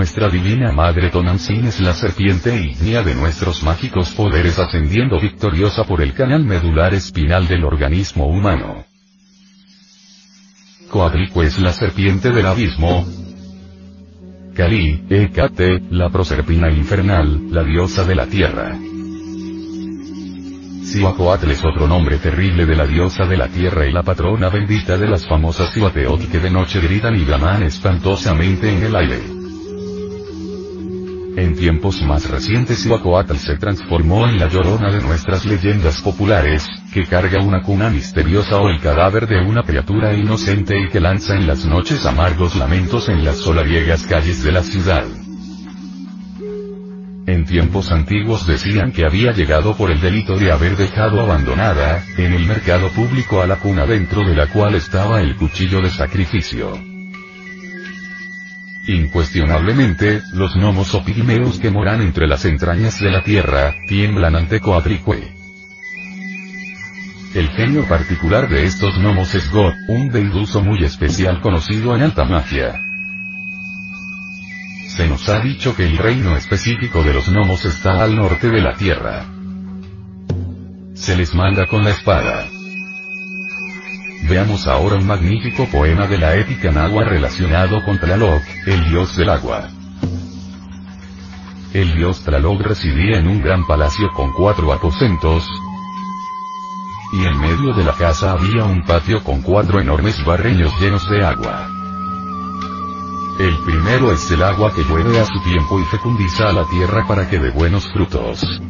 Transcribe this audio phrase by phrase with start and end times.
[0.00, 6.00] Nuestra divina madre Tonantzin es la serpiente ígnea de nuestros mágicos poderes ascendiendo victoriosa por
[6.00, 8.86] el canal medular espinal del organismo humano.
[10.88, 13.06] Coadrico es la serpiente del abismo,
[14.54, 18.78] Kali, Ekate, la proserpina infernal, la diosa de la tierra.
[20.82, 24.96] Siwacoatl es otro nombre terrible de la diosa de la tierra y la patrona bendita
[24.96, 29.39] de las famosas Siwateot que de noche gritan y llaman espantosamente en el aire.
[31.36, 37.06] En tiempos más recientes Huacoatl se transformó en la llorona de nuestras leyendas populares, que
[37.06, 41.46] carga una cuna misteriosa o el cadáver de una criatura inocente y que lanza en
[41.46, 45.04] las noches amargos lamentos en las solariegas calles de la ciudad.
[47.26, 52.32] En tiempos antiguos decían que había llegado por el delito de haber dejado abandonada, en
[52.32, 56.89] el mercado público a la cuna dentro de la cual estaba el cuchillo de sacrificio.
[58.90, 64.58] Incuestionablemente, los gnomos o pigmeos que moran entre las entrañas de la tierra, tiemblan ante
[64.58, 65.32] Coadricue.
[67.32, 72.24] El genio particular de estos gnomos es God, un deiduso muy especial conocido en alta
[72.24, 72.80] magia.
[74.88, 78.60] Se nos ha dicho que el reino específico de los gnomos está al norte de
[78.60, 79.24] la tierra.
[80.94, 82.48] Se les manda con la espada.
[84.28, 89.30] Veamos ahora un magnífico poema de la épica náhuatl relacionado con Tlaloc, el dios del
[89.30, 89.68] agua.
[91.72, 95.48] El dios Tlaloc residía en un gran palacio con cuatro aposentos,
[97.12, 101.24] y en medio de la casa había un patio con cuatro enormes barreños llenos de
[101.24, 101.68] agua.
[103.38, 107.06] El primero es el agua que llueve a su tiempo y fecundiza a la tierra
[107.08, 108.60] para que dé buenos frutos.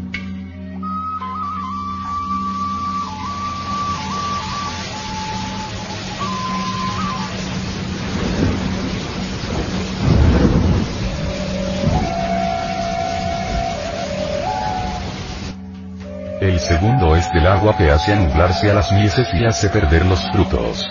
[16.60, 20.21] El segundo es del agua que hace anularse a las mieses y hace perder los
[20.31, 20.87] frutos.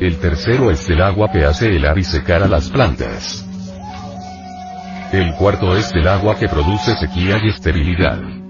[0.00, 3.44] El tercero es del agua que hace helar y secar a las plantas.
[5.12, 8.41] El cuarto es del agua que produce sequía y esterilidad.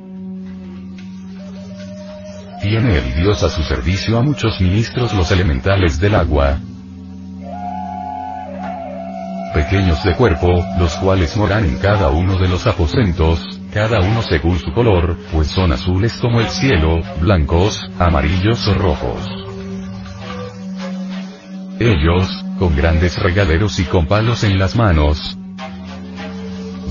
[2.62, 6.58] Tiene el dios a su servicio a muchos ministros los elementales del agua,
[9.52, 13.40] pequeños de cuerpo, los cuales moran en cada uno de los aposentos,
[13.72, 19.28] cada uno según su color, pues son azules como el cielo, blancos, amarillos o rojos.
[21.80, 25.36] Ellos, con grandes regaderos y con palos en las manos,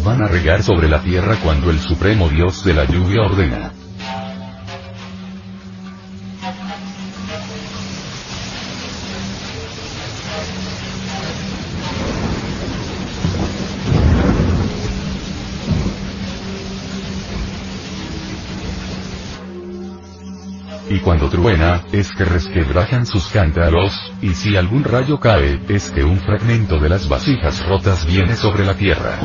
[0.03, 3.71] van a regar sobre la tierra cuando el supremo Dios de la lluvia ordena.
[21.03, 26.19] Cuando truena, es que resquebrajan sus cántaros, y si algún rayo cae, es que un
[26.19, 29.19] fragmento de las vasijas rotas viene sobre la tierra.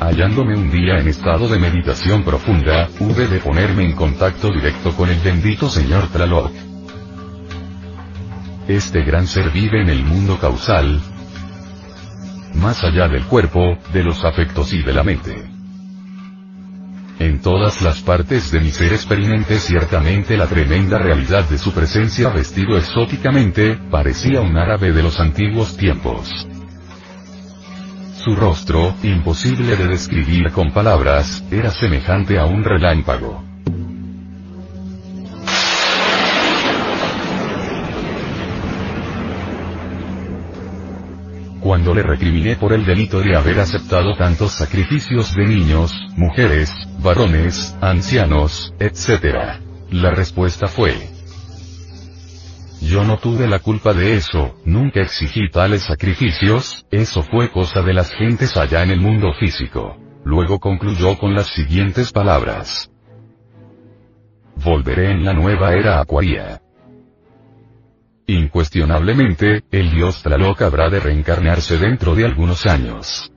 [0.00, 5.08] Hallándome un día en estado de meditación profunda, hube de ponerme en contacto directo con
[5.08, 6.69] el bendito señor Tlaloc.
[8.70, 11.00] Este gran ser vive en el mundo causal,
[12.54, 15.34] más allá del cuerpo, de los afectos y de la mente.
[17.18, 22.28] En todas las partes de mi ser experimenté ciertamente la tremenda realidad de su presencia
[22.28, 26.30] vestido exóticamente, parecía un árabe de los antiguos tiempos.
[28.18, 33.49] Su rostro, imposible de describir con palabras, era semejante a un relámpago.
[41.60, 47.76] Cuando le recriminé por el delito de haber aceptado tantos sacrificios de niños, mujeres, varones,
[47.80, 49.60] ancianos, etc.
[49.90, 50.94] La respuesta fue,
[52.80, 57.92] yo no tuve la culpa de eso, nunca exigí tales sacrificios, eso fue cosa de
[57.92, 59.96] las gentes allá en el mundo físico.
[60.24, 62.90] Luego concluyó con las siguientes palabras.
[64.56, 66.59] Volveré en la nueva era acuaria.
[68.30, 73.32] Incuestionablemente, el dios Tlaloc habrá de reencarnarse dentro de algunos años.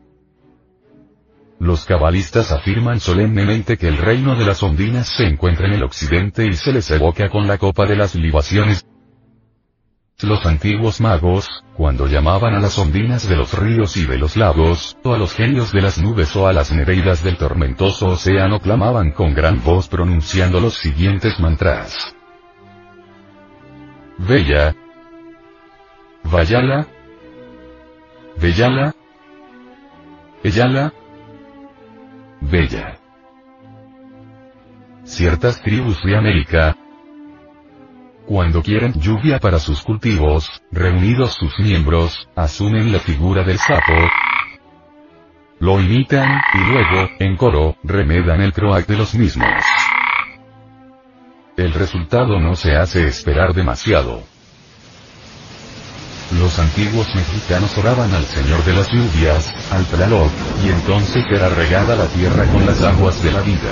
[1.60, 6.46] Los cabalistas afirman solemnemente que el reino de las ondinas se encuentra en el occidente
[6.46, 8.86] y se les evoca con la copa de las libaciones
[10.22, 14.96] los antiguos magos, cuando llamaban a las ondinas de los ríos y de los lagos,
[15.04, 19.12] o a los genios de las nubes o a las nereidas del tormentoso océano clamaban
[19.12, 22.16] con gran voz pronunciando los siguientes mantras.
[24.20, 24.76] Bella.
[26.24, 26.88] Vayala.
[28.38, 28.94] Bellala.
[30.44, 30.94] Ellala.
[32.42, 32.98] Bella.
[35.04, 36.78] Ciertas tribus de América,
[38.26, 43.94] cuando quieren lluvia para sus cultivos, reunidos sus miembros, asumen la figura del sapo,
[45.60, 49.64] lo imitan, y luego, en coro, remedan el croac de los mismos.
[51.58, 54.24] El resultado no se hace esperar demasiado.
[56.40, 60.32] Los antiguos mexicanos oraban al Señor de las lluvias, al Tlaloc,
[60.64, 63.72] y entonces era regada la tierra con las aguas de la vida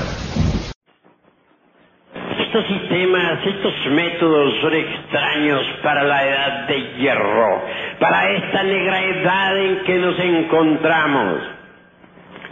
[2.52, 7.64] estos sistemas, estos métodos son extraños para la edad de hierro,
[7.98, 11.40] para esta negra edad en que nos encontramos.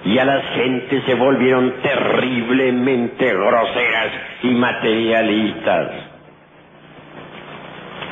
[0.06, 4.13] Y a las gentes se volvieron terriblemente groseras
[4.44, 6.08] y materialistas.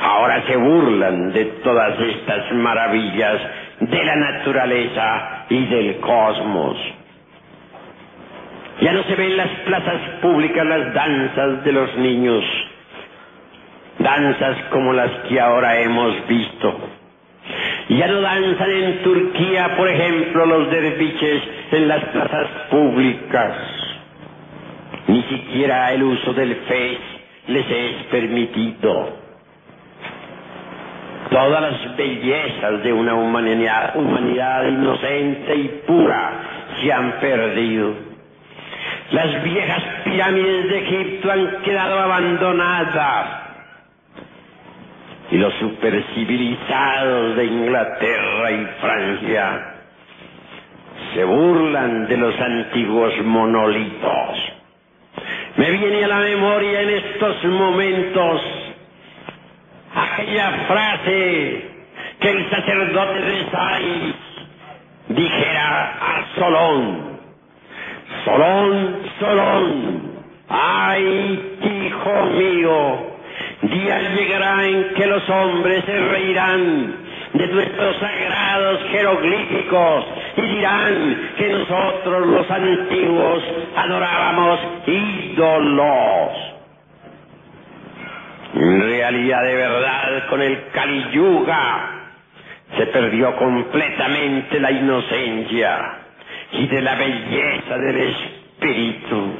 [0.00, 3.40] Ahora se burlan de todas estas maravillas
[3.80, 6.76] de la naturaleza y del cosmos.
[8.80, 12.44] Ya no se ven en las plazas públicas las danzas de los niños,
[13.98, 16.78] danzas como las que ahora hemos visto.
[17.88, 21.42] Ya no danzan en Turquía, por ejemplo, los derviches
[21.72, 23.54] en las plazas públicas.
[25.08, 26.98] Ni siquiera el uso del fe
[27.48, 29.27] les es permitido.
[31.30, 33.94] Todas las bellezas de una humanidad,
[34.66, 36.32] inocente y pura
[36.80, 37.94] se han perdido.
[39.10, 43.26] Las viejas pirámides de Egipto han quedado abandonadas.
[45.30, 49.74] Y los supercivilizados de Inglaterra y Francia
[51.14, 54.38] se burlan de los antiguos monolitos.
[55.56, 58.40] Me viene a la memoria en estos momentos
[60.02, 61.70] aquella frase
[62.20, 64.14] que el sacerdote de Sais
[65.08, 67.18] dijera a Solón
[68.24, 70.02] Solón, Solón,
[70.48, 73.06] ay, hijo mío,
[73.62, 76.96] día llegará en que los hombres se reirán
[77.34, 80.04] de nuestros sagrados jeroglíficos
[80.36, 83.42] y dirán que nosotros los antiguos
[83.76, 86.47] adorábamos ídolos.
[88.54, 91.04] En realidad de verdad con el Kali
[92.76, 95.98] se perdió completamente la inocencia
[96.52, 99.34] y de la belleza del espíritu.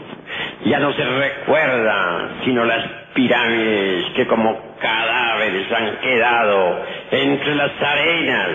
[0.64, 2.84] Ya no se recuerda sino las
[3.14, 8.48] pirámides que como cadáveres han quedado entre las arenas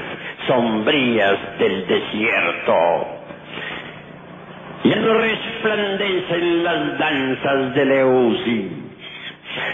[0.48, 3.08] sombrías del desierto.
[4.84, 8.72] Ya no resplandecen las danzas de Leusis,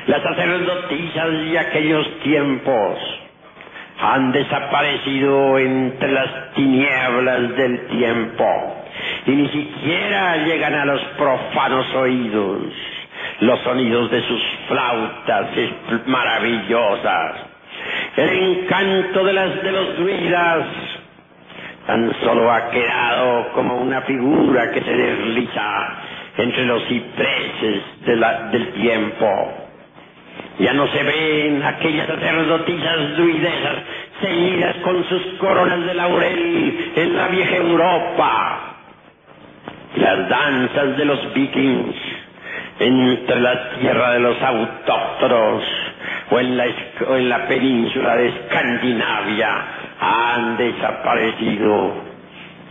[0.08, 2.98] las sacerdotisas de aquellos tiempos
[4.02, 8.46] han desaparecido entre las tinieblas del tiempo
[9.26, 12.62] y ni siquiera llegan a los profanos oídos
[13.42, 15.48] los sonidos de sus flautas
[16.06, 17.36] maravillosas,
[18.18, 20.66] el encanto de las de los druidas
[21.88, 25.98] tan solo ha quedado como una figura que se desliza
[26.38, 29.59] entre los cipreses del tiempo.
[30.60, 33.78] Ya no se ven aquellas sacerdotisas druidesas
[34.22, 38.76] ceñidas con sus coronas de laurel en la vieja Europa.
[39.96, 41.96] Las danzas de los vikings
[42.80, 45.64] entre la tierra de los autóctonos
[46.32, 46.66] o en la,
[47.08, 49.50] o en la península de Escandinavia
[50.00, 51.94] han desaparecido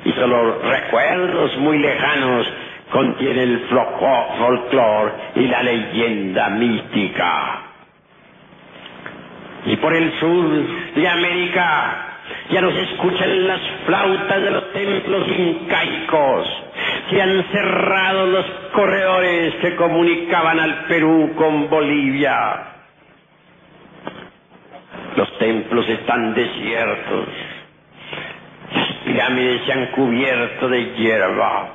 [0.05, 2.47] y solo recuerdos muy lejanos
[2.91, 7.68] contiene el folclore y la leyenda mística.
[9.69, 12.09] Y por el sur de América
[12.51, 16.49] ya no se escuchan las flautas de los templos incaicos.
[17.11, 22.65] Se han cerrado los corredores que comunicaban al Perú con Bolivia.
[25.17, 27.29] Los templos están desiertos.
[28.75, 31.75] Las pirámides se han cubierto de hierba.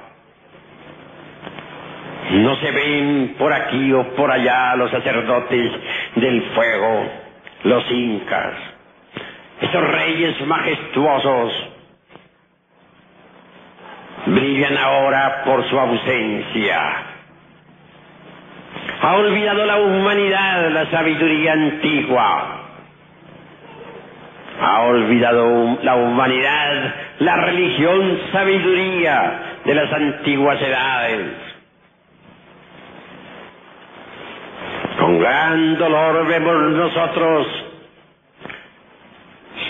[2.31, 5.71] No se ven por aquí o por allá los sacerdotes
[6.15, 7.22] del fuego,
[7.63, 8.53] los incas,
[9.61, 11.53] esos reyes majestuosos.
[14.25, 16.93] Brillan ahora por su ausencia.
[19.01, 22.59] Ha olvidado la humanidad la sabiduría antigua.
[24.61, 31.31] Ha olvidado la humanidad la religión sabiduría de las antiguas edades.
[34.99, 37.47] Con gran dolor vemos nosotros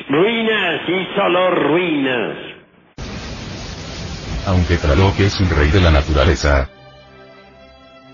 [0.10, 2.38] ruinas y solo ruinas.
[4.48, 6.70] Aunque Tlaloc es un rey de la naturaleza,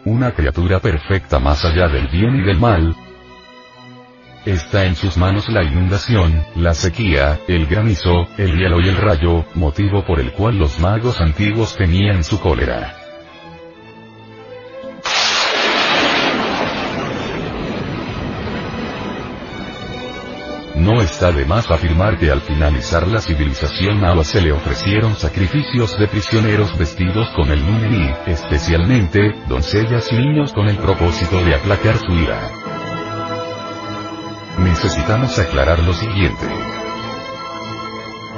[0.03, 2.95] una criatura perfecta más allá del bien y del mal,
[4.45, 9.45] Está en sus manos la inundación, la sequía, el granizo, el hielo y el rayo,
[9.53, 12.98] motivo por el cual los magos antiguos tenían su cólera.
[20.89, 25.95] No está de más afirmar que al finalizar la civilización Nahua se le ofrecieron sacrificios
[25.99, 31.95] de prisioneros vestidos con el Nuneni, especialmente, doncellas y niños con el propósito de aplacar
[31.99, 32.49] su ira.
[34.57, 36.47] Necesitamos aclarar lo siguiente.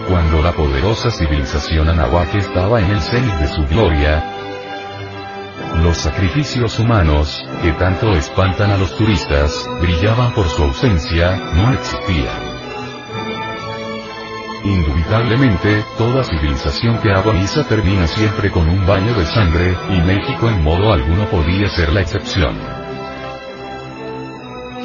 [0.09, 4.40] Cuando la poderosa civilización Anahuac estaba en el cenit de su gloria,
[5.75, 12.51] los sacrificios humanos, que tanto espantan a los turistas, brillaban por su ausencia, no existían.
[14.63, 20.63] Indubitablemente, toda civilización que agoniza termina siempre con un baño de sangre, y México en
[20.63, 22.59] modo alguno podía ser la excepción.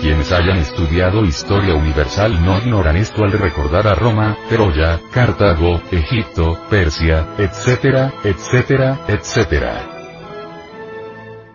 [0.01, 6.59] Quienes hayan estudiado historia universal no ignoran esto al recordar a Roma, Troya, Cartago, Egipto,
[6.71, 9.96] Persia, etcétera, etcétera, etcétera.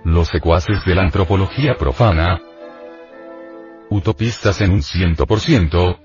[0.03, 2.41] Los secuaces de la antropología profana,
[3.91, 5.99] utopistas en un ciento por ciento,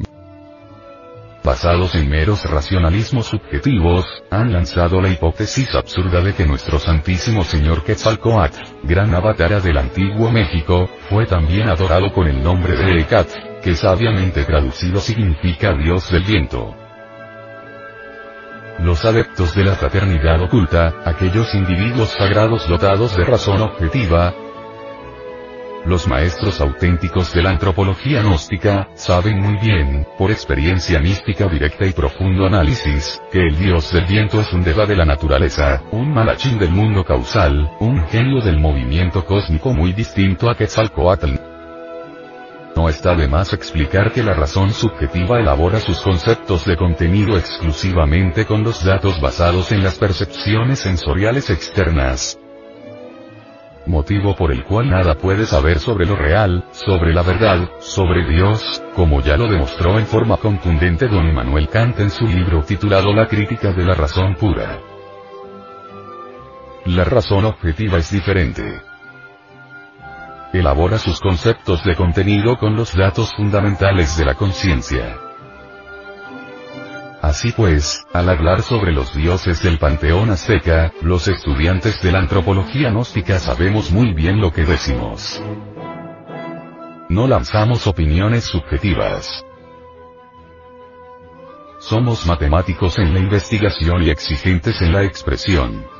[1.43, 7.85] basados en meros racionalismos subjetivos, han lanzado la hipótesis absurda de que nuestro Santísimo Señor
[7.85, 13.29] Quetzalcoatl, gran avatara del antiguo México, fue también adorado con el nombre de Ecat,
[13.62, 16.86] que sabiamente traducido significa Dios del viento.
[18.78, 24.35] Los adeptos de la fraternidad oculta, aquellos individuos sagrados dotados de razón objetiva,
[25.87, 31.92] los maestros auténticos de la antropología gnóstica, saben muy bien, por experiencia mística directa y
[31.92, 36.59] profundo análisis, que el dios del viento es un deva de la naturaleza, un malachín
[36.59, 41.55] del mundo causal, un genio del movimiento cósmico muy distinto a Quetzalcoatl.
[42.76, 48.45] No está de más explicar que la razón subjetiva elabora sus conceptos de contenido exclusivamente
[48.45, 52.38] con los datos basados en las percepciones sensoriales externas.
[53.87, 58.83] Motivo por el cual nada puede saber sobre lo real, sobre la verdad, sobre Dios,
[58.95, 63.26] como ya lo demostró en forma contundente don Manuel Kant en su libro titulado La
[63.26, 64.80] crítica de la razón pura.
[66.85, 68.83] La razón objetiva es diferente
[70.53, 75.19] elabora sus conceptos de contenido con los datos fundamentales de la conciencia.
[77.23, 82.91] Así pues, al hablar sobre los dioses del panteón azteca, los estudiantes de la antropología
[82.91, 85.43] gnóstica sabemos muy bien lo que decimos.
[87.09, 89.45] No lanzamos opiniones subjetivas.
[91.81, 95.96] Somos matemáticos en la investigación y exigentes en la expresión.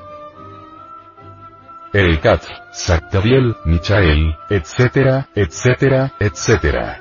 [2.21, 7.01] Cat, Sactabiel, Michael, etcétera, etcétera, etcétera.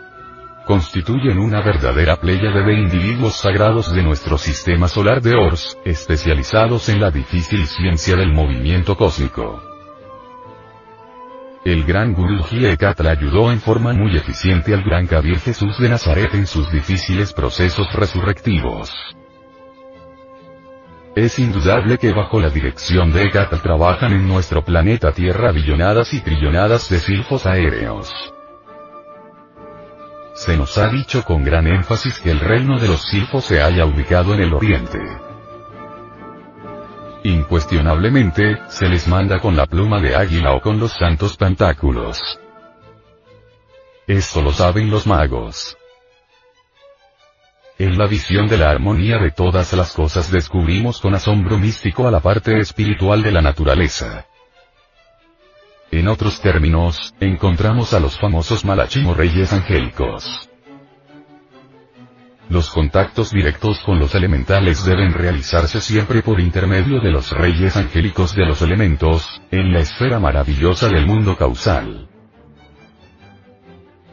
[0.66, 7.02] constituyen una verdadera pléyade de individuos sagrados de nuestro sistema solar de Ors, especializados en
[7.02, 9.62] la difícil ciencia del movimiento cósmico.
[11.66, 12.78] El gran Guru le
[13.10, 17.92] ayudó en forma muy eficiente al gran Kabir Jesús de Nazaret en sus difíciles procesos
[17.94, 18.92] resurrectivos.
[21.16, 26.20] Es indudable que bajo la dirección de Ekatl trabajan en nuestro planeta Tierra billonadas y
[26.20, 28.12] trillonadas de silfos aéreos.
[30.34, 33.86] Se nos ha dicho con gran énfasis que el reino de los silfos se haya
[33.86, 35.00] ubicado en el oriente.
[37.24, 42.20] Incuestionablemente, se les manda con la pluma de águila o con los santos pantáculos.
[44.06, 45.78] Esto lo saben los magos.
[47.78, 52.12] En la visión de la armonía de todas las cosas descubrimos con asombro místico a
[52.12, 54.26] la parte espiritual de la naturaleza.
[55.92, 60.50] En otros términos, encontramos a los famosos malachim reyes angélicos.
[62.48, 68.36] Los contactos directos con los elementales deben realizarse siempre por intermedio de los reyes angélicos
[68.36, 72.08] de los elementos, en la esfera maravillosa del mundo causal.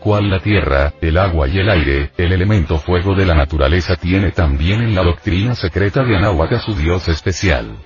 [0.03, 4.33] Cual la tierra, el agua y el aire, el elemento fuego de la naturaleza tiene
[4.33, 7.77] también en la doctrina secreta de Anahuac su dios especial.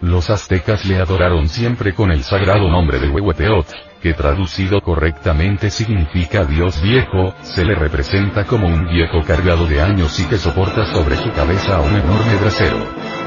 [0.00, 6.46] Los aztecas le adoraron siempre con el sagrado nombre de Huehueteotl, que traducido correctamente significa
[6.46, 11.16] Dios viejo, se le representa como un viejo cargado de años y que soporta sobre
[11.16, 13.25] su cabeza un enorme brasero.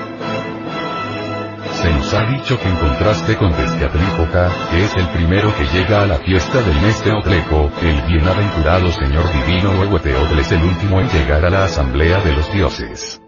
[1.82, 6.04] Se nos ha dicho que en contraste con Tezcatlipoca, que es el primero que llega
[6.04, 11.08] a la fiesta del mes Teotleco, el bienaventurado Señor Divino Huehueteotl es el último en
[11.08, 13.22] llegar a la asamblea de los dioses.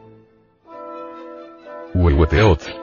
[1.93, 2.81] Huehueteotl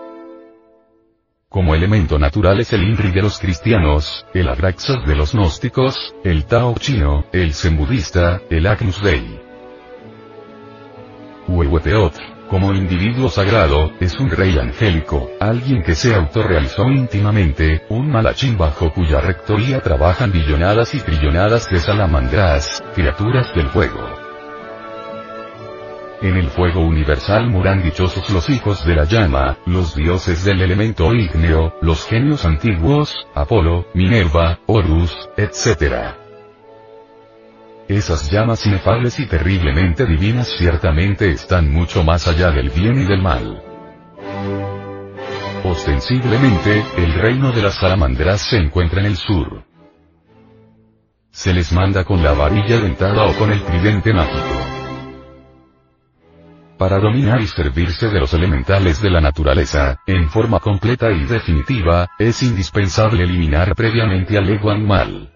[1.51, 6.45] como elemento natural es el Inri de los cristianos, el Abraxas de los gnósticos, el
[6.45, 9.41] Tao chino, el Zen budista, el Agnus Dei.
[11.47, 18.57] Huehueteotl, como individuo sagrado, es un rey angélico, alguien que se autorrealizó íntimamente, un malachín
[18.57, 24.29] bajo cuya rectoría trabajan billonadas y trillonadas de salamandras, criaturas del fuego.
[26.21, 31.15] En el fuego universal moran dichosos los hijos de la llama, los dioses del elemento
[31.15, 36.28] ígneo, los genios antiguos, Apolo, Minerva, Horus, etc.
[37.89, 43.23] Esas llamas inefables y terriblemente divinas ciertamente están mucho más allá del bien y del
[43.23, 43.63] mal.
[45.65, 49.65] Ostensiblemente, el reino de las salamandras se encuentra en el sur.
[51.31, 54.67] Se les manda con la varilla dentada o con el tridente mágico.
[56.77, 62.11] Para dominar y servirse de los elementales de la naturaleza, en forma completa y definitiva,
[62.19, 65.33] es indispensable eliminar previamente al ego animal.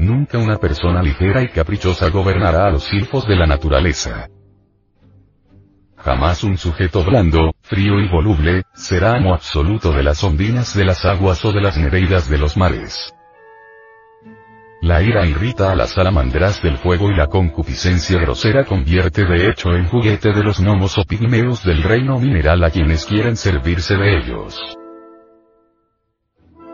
[0.00, 4.30] Nunca una persona ligera y caprichosa gobernará a los silfos de la naturaleza.
[5.98, 11.04] Jamás un sujeto blando, frío y voluble, será amo absoluto de las ondinas de las
[11.04, 13.12] aguas o de las nereidas de los mares.
[14.80, 19.74] La ira irrita a las salamandras del fuego y la concupiscencia grosera convierte de hecho
[19.74, 24.16] en juguete de los gnomos o pigmeos del reino mineral a quienes quieren servirse de
[24.16, 24.79] ellos.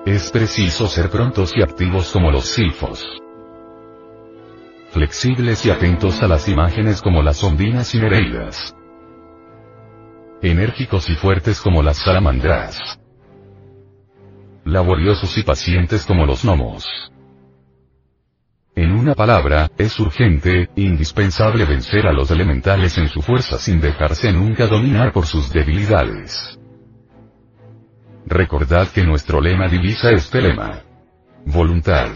[0.07, 3.05] Es preciso ser prontos y activos como los silfos.
[4.91, 8.73] Flexibles y atentos a las imágenes como las ondinas y nereidas.
[10.43, 13.01] Enérgicos y fuertes como las salamandras.
[14.65, 16.87] Laboriosos y pacientes como los gnomos.
[18.77, 24.33] En una palabra, es urgente, indispensable vencer a los elementales en su fuerza sin dejarse
[24.33, 26.61] nunca dominar por sus debilidades.
[28.27, 30.83] Recordad que nuestro lema divisa este lema.
[31.45, 32.09] Voluntad.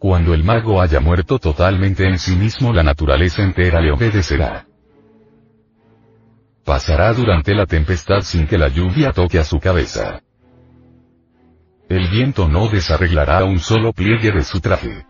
[0.00, 4.66] Cuando el mago haya muerto totalmente en sí mismo la naturaleza entera le obedecerá.
[6.64, 10.20] Pasará durante la tempestad sin que la lluvia toque a su cabeza.
[11.88, 15.06] El viento no desarreglará un solo pliegue de su traje.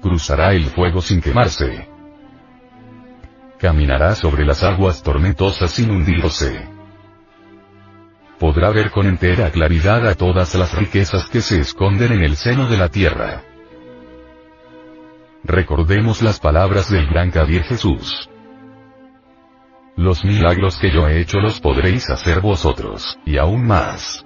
[0.00, 1.88] Cruzará el fuego sin quemarse.
[3.58, 6.75] Caminará sobre las aguas tormentosas sin hundirse.
[8.38, 12.68] Podrá ver con entera claridad a todas las riquezas que se esconden en el seno
[12.68, 13.42] de la tierra.
[15.42, 18.28] Recordemos las palabras del gran Kabir Jesús.
[19.96, 24.25] Los milagros que yo he hecho los podréis hacer vosotros, y aún más.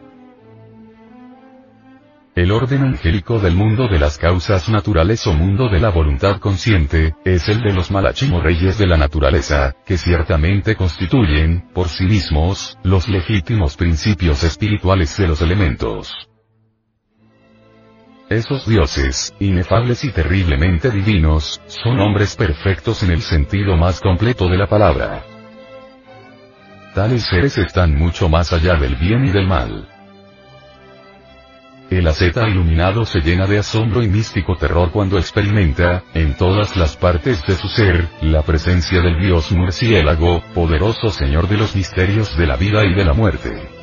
[2.37, 7.17] El orden angélico del mundo de las causas naturales o mundo de la voluntad consciente,
[7.25, 12.79] es el de los malachim reyes de la naturaleza, que ciertamente constituyen, por sí mismos,
[12.85, 16.15] los legítimos principios espirituales de los elementos.
[18.29, 24.57] Esos dioses, inefables y terriblemente divinos, son hombres perfectos en el sentido más completo de
[24.57, 25.25] la palabra.
[26.95, 29.89] Tales seres están mucho más allá del bien y del mal.
[31.91, 36.97] El asceta iluminado se llena de asombro y místico terror cuando experimenta, en todas las
[36.97, 42.47] partes de su ser, la presencia del dios murciélago, poderoso señor de los misterios de
[42.47, 43.80] la vida y de la muerte.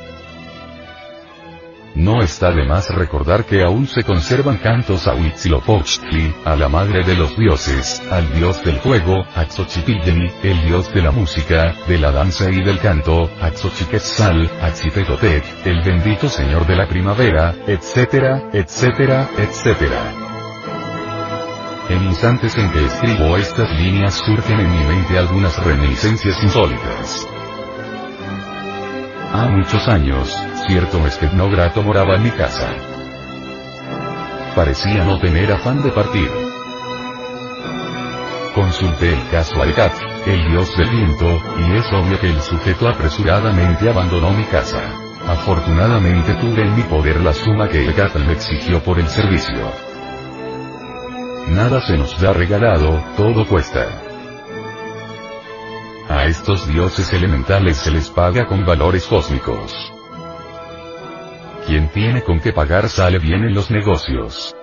[1.94, 7.02] No está de más recordar que aún se conservan cantos a Huitzilopochtli, a la madre
[7.04, 12.12] de los dioses, al dios del fuego, a el dios de la música, de la
[12.12, 14.68] danza y del canto, a Xochiquetzal, a
[15.64, 20.28] el bendito señor de la primavera, etcétera, etcétera, etcétera.
[21.88, 27.26] En instantes en que escribo estas líneas surgen en mi mente algunas reminiscencias insólitas.
[29.32, 30.34] Ha muchos años,
[30.68, 31.00] cierto
[31.50, 32.68] grato moraba en mi casa.
[34.54, 36.30] Parecía no tener afán de partir.
[38.54, 39.94] Consulté el caso a Ekat,
[40.26, 44.82] el dios del viento, y es obvio que el sujeto apresuradamente abandonó mi casa.
[45.26, 49.72] Afortunadamente tuve en mi poder la suma que Ekat me exigió por el servicio.
[51.48, 54.02] Nada se nos da regalado, todo cuesta.
[56.10, 59.97] A estos dioses elementales se les paga con valores cósmicos.
[61.68, 64.56] Quien tiene con qué pagar sale bien en los negocios.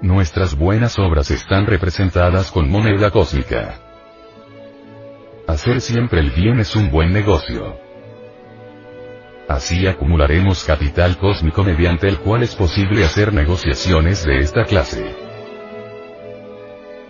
[0.00, 3.78] Nuestras buenas obras están representadas con moneda cósmica.
[5.46, 7.78] Hacer siempre el bien es un buen negocio.
[9.50, 15.14] Así acumularemos capital cósmico mediante el cual es posible hacer negociaciones de esta clase.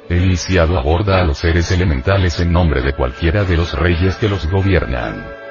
[0.09, 4.29] El iniciado aborda a los seres elementales en nombre de cualquiera de los reyes que
[4.29, 5.42] los gobiernan.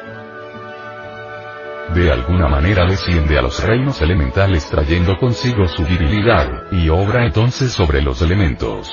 [1.94, 7.74] De alguna manera desciende a los reinos elementales trayendo consigo su virilidad, y obra entonces
[7.74, 8.90] sobre los elementos.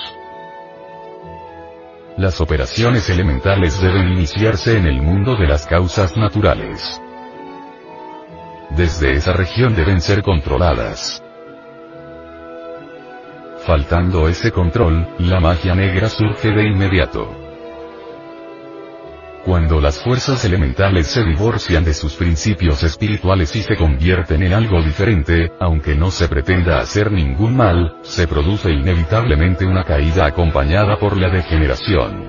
[2.16, 7.00] Las operaciones elementales deben iniciarse en el mundo de las causas naturales.
[8.70, 11.22] Desde esa región deben ser controladas.
[13.64, 17.47] Faltando ese control, la magia negra surge de inmediato.
[19.48, 24.82] Cuando las fuerzas elementales se divorcian de sus principios espirituales y se convierten en algo
[24.82, 31.16] diferente, aunque no se pretenda hacer ningún mal, se produce inevitablemente una caída acompañada por
[31.16, 32.28] la degeneración.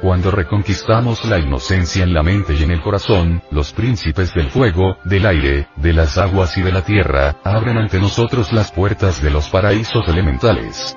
[0.00, 4.96] Cuando reconquistamos la inocencia en la mente y en el corazón, los príncipes del fuego,
[5.04, 9.30] del aire, de las aguas y de la tierra, abren ante nosotros las puertas de
[9.30, 10.96] los paraísos elementales.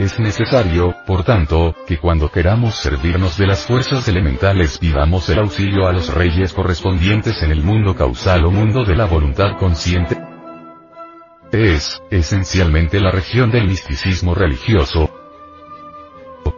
[0.00, 5.86] Es necesario, por tanto, que cuando queramos servirnos de las fuerzas elementales pidamos el auxilio
[5.86, 10.18] a los reyes correspondientes en el mundo causal o mundo de la voluntad consciente.
[11.52, 15.10] Es, esencialmente la región del misticismo religioso,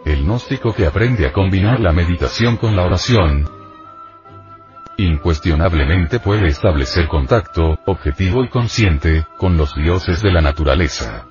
[0.04, 3.50] el gnóstico que aprende a combinar la meditación con la oración,
[4.98, 11.26] incuestionablemente puede establecer contacto, objetivo y consciente, con los dioses de la naturaleza.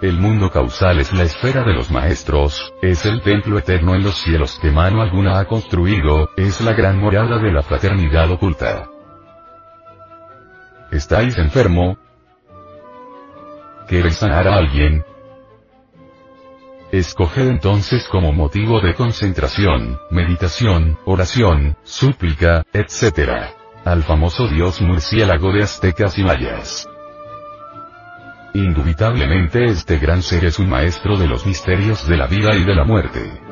[0.00, 4.14] El mundo causal es la esfera de los maestros, es el templo eterno en los
[4.14, 8.88] cielos que mano alguna ha construido, es la gran morada de la fraternidad oculta.
[10.92, 11.98] ¿Estáis enfermo?
[13.88, 15.04] ¿Queréis sanar a alguien?
[16.92, 23.52] Escoged entonces como motivo de concentración, meditación, oración, súplica, etc.
[23.84, 26.88] Al famoso dios murciélago de aztecas y mayas.
[28.54, 32.74] Indubitablemente este gran ser es un maestro de los misterios de la vida y de
[32.74, 33.48] la muerte.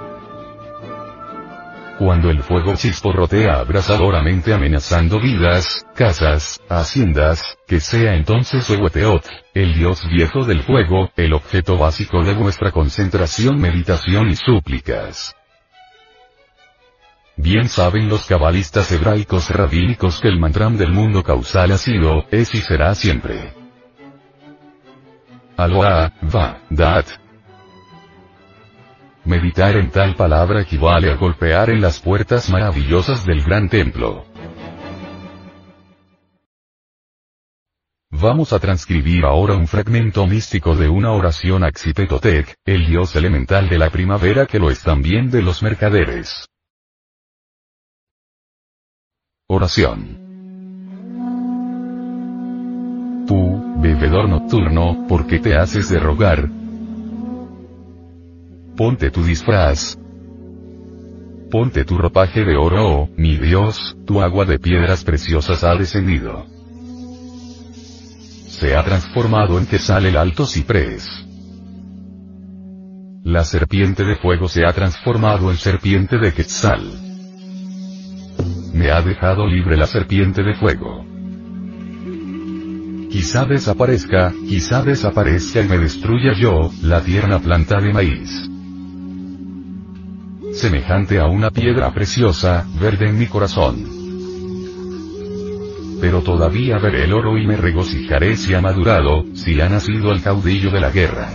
[1.99, 10.07] Cuando el fuego chisporrotea abrasadoramente amenazando vidas, casas, haciendas, que sea entonces Huehueteot, el dios
[10.07, 15.35] viejo del fuego, el objeto básico de vuestra concentración, meditación y súplicas.
[17.39, 22.55] Bien saben los cabalistas hebraicos rabínicos que el mantram del mundo causal ha sido, es
[22.55, 23.56] y será siempre.
[25.57, 27.19] Aloha, va, dat,
[29.27, 34.25] Meditar en tal palabra equivale a golpear en las puertas maravillosas del gran templo.
[38.11, 43.69] Vamos a transcribir ahora un fragmento místico de una oración a Xipetotec, el dios elemental
[43.69, 46.47] de la primavera que lo es también de los mercaderes.
[49.49, 50.26] Oración.
[53.97, 56.51] Bebedor nocturno, ¿por qué te haces de rogar,
[58.77, 59.97] Ponte tu disfraz.
[61.51, 66.45] Ponte tu ropaje de oro, oh, mi Dios, tu agua de piedras preciosas ha descendido.
[68.49, 71.09] Se ha transformado en que sale el alto ciprés.
[73.25, 76.83] La serpiente de fuego se ha transformado en serpiente de Quetzal.
[78.75, 81.06] Me ha dejado libre la serpiente de fuego.
[83.11, 88.51] Quizá desaparezca, quizá desaparezca y me destruya yo, la tierna planta de maíz
[90.57, 93.85] semejante a una piedra preciosa, verde en mi corazón.
[96.01, 100.23] Pero todavía veré el oro y me regocijaré si ha madurado, si ha nacido el
[100.23, 101.29] caudillo de la guerra.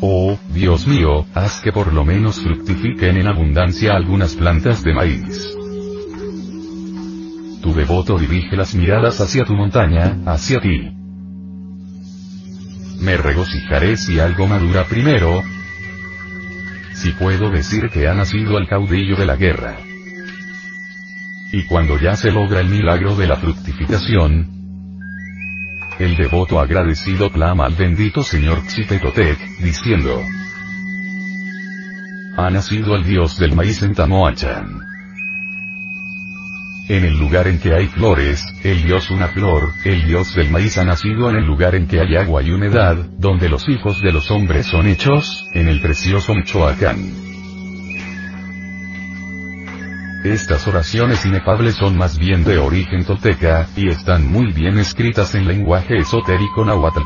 [0.00, 5.59] Oh, Dios mío, haz que por lo menos fructifiquen en abundancia algunas plantas de maíz.
[7.62, 10.90] Tu devoto dirige las miradas hacia tu montaña, hacia ti.
[13.00, 15.42] Me regocijaré si algo madura primero,
[16.94, 19.76] si puedo decir que ha nacido el caudillo de la guerra.
[21.52, 24.48] Y cuando ya se logra el milagro de la fructificación,
[25.98, 30.22] el devoto agradecido clama al bendito señor Xipetotec, diciendo,
[32.36, 34.79] ha nacido el dios del maíz en Tamoachan.
[36.90, 40.76] En el lugar en que hay flores, el dios una flor, el dios del maíz
[40.76, 44.10] ha nacido en el lugar en que hay agua y humedad, donde los hijos de
[44.10, 46.98] los hombres son hechos, en el precioso Michoacán.
[50.24, 55.46] Estas oraciones inefables son más bien de origen tolteca, y están muy bien escritas en
[55.46, 57.02] lenguaje esotérico nahuatl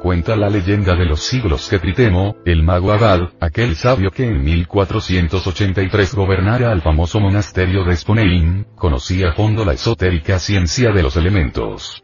[0.00, 4.42] Cuenta la leyenda de los siglos que Tritemo, el mago Abad, aquel sabio que en
[4.42, 11.16] 1483 gobernara al famoso monasterio de Sponeim, conocía a fondo la esotérica ciencia de los
[11.16, 12.02] elementos.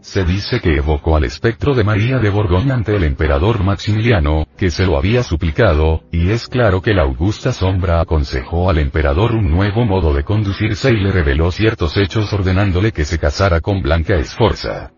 [0.00, 4.70] Se dice que evocó al espectro de María de Borgoña ante el emperador Maximiliano, que
[4.70, 9.50] se lo había suplicado, y es claro que la augusta sombra aconsejó al emperador un
[9.50, 14.14] nuevo modo de conducirse y le reveló ciertos hechos ordenándole que se casara con Blanca
[14.14, 14.92] Esforza.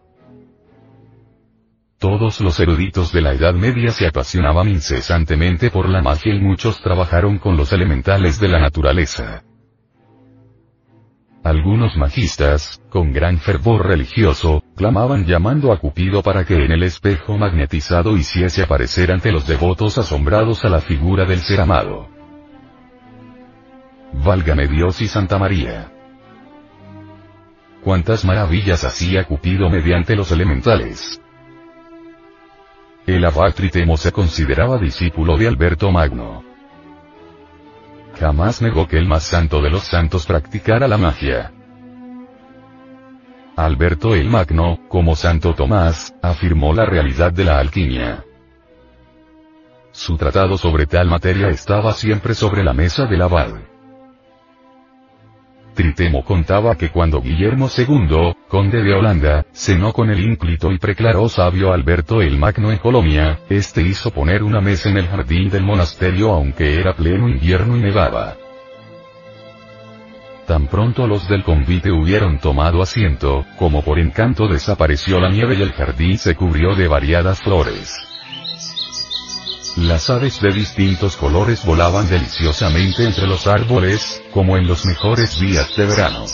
[2.01, 6.81] Todos los eruditos de la Edad Media se apasionaban incesantemente por la magia y muchos
[6.81, 9.45] trabajaron con los elementales de la naturaleza.
[11.45, 17.37] Algunos magistas, con gran fervor religioso, clamaban llamando a Cupido para que en el espejo
[17.37, 22.09] magnetizado hiciese aparecer ante los devotos asombrados a la figura del ser amado.
[24.15, 25.93] Válgame Dios y Santa María.
[27.85, 31.21] Cuántas maravillas hacía Cupido mediante los elementales.
[33.07, 36.45] El abad Tritemo se consideraba discípulo de Alberto Magno.
[38.19, 41.53] Jamás negó que el más santo de los santos practicara la magia.
[43.57, 48.25] Alberto el Magno, como Santo Tomás, afirmó la realidad de la alquimia.
[49.93, 53.51] Su tratado sobre tal materia estaba siempre sobre la mesa del abad.
[55.75, 61.29] Tritemo contaba que cuando Guillermo II, conde de Holanda, cenó con el ínclito y preclaró
[61.29, 65.63] sabio Alberto el Magno en Colombia, este hizo poner una mesa en el jardín del
[65.63, 68.37] monasterio aunque era pleno invierno y nevaba.
[70.47, 75.63] Tan pronto los del convite hubieron tomado asiento, como por encanto desapareció la nieve y
[75.63, 78.10] el jardín se cubrió de variadas flores.
[79.77, 85.77] Las aves de distintos colores volaban deliciosamente entre los árboles, como en los mejores días
[85.77, 86.27] de verano.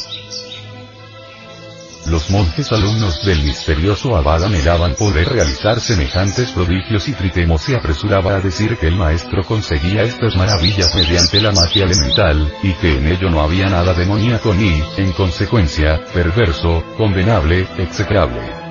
[2.07, 8.37] Los monjes alumnos del misterioso abad anhelaban poder realizar semejantes prodigios y Tritemo se apresuraba
[8.37, 13.09] a decir que el maestro conseguía estas maravillas mediante la magia elemental, y que en
[13.09, 18.66] ello no había nada demoníaco ni, en consecuencia, perverso, condenable, execrable.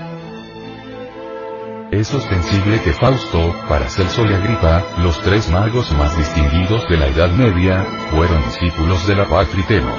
[1.96, 7.30] Es ostensible que Fausto, Paracelso y Agripa, los tres magos más distinguidos de la Edad
[7.30, 9.96] Media, fueron discípulos de la Tritemo.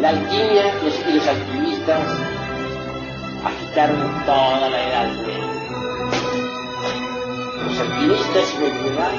[0.00, 2.02] La alquimia y los alquimistas
[3.44, 5.46] agitaron toda la Edad Media.
[7.64, 9.18] Los alquimistas medieval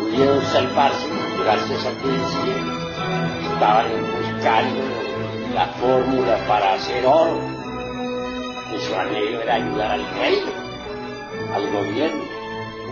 [0.00, 1.06] pudieron salvarse
[1.38, 2.56] gracias a que
[3.46, 3.86] estaban
[4.18, 5.05] buscando
[5.56, 7.40] la fórmula para hacer oro.
[8.74, 10.42] Y su anhelo era ayudar al rey,
[11.54, 12.22] al gobierno,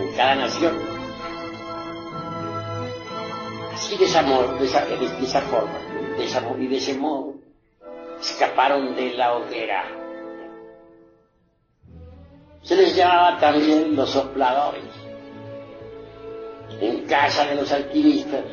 [0.01, 0.75] en cada nación.
[3.75, 5.79] Así de esa, forma,
[6.17, 7.35] de y de ese modo,
[8.19, 9.85] escaparon de la hoguera.
[12.63, 14.85] Se les llamaba también los sopladores.
[16.81, 18.45] En casa de los alquimistas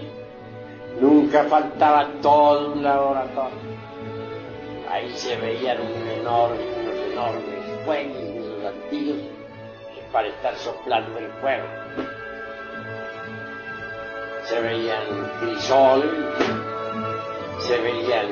[1.00, 3.71] Nunca faltaba todo un laboratorio.
[4.92, 9.22] Ahí se veían un enorme, unos enormes fuegos, unos antiguos,
[10.12, 11.66] para estar soplando el fuego.
[14.44, 16.12] Se veían crisoles,
[17.60, 18.28] se veían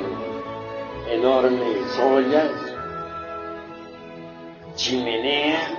[1.10, 2.52] enormes ollas,
[4.76, 5.72] chimeneas,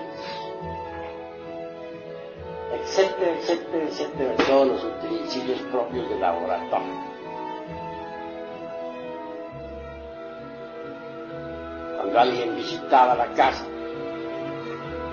[2.73, 7.20] etcétera, etcétera, etcétera, todos los utensilios propios del laboratorio.
[12.11, 13.65] Cuando alguien visitaba la casa,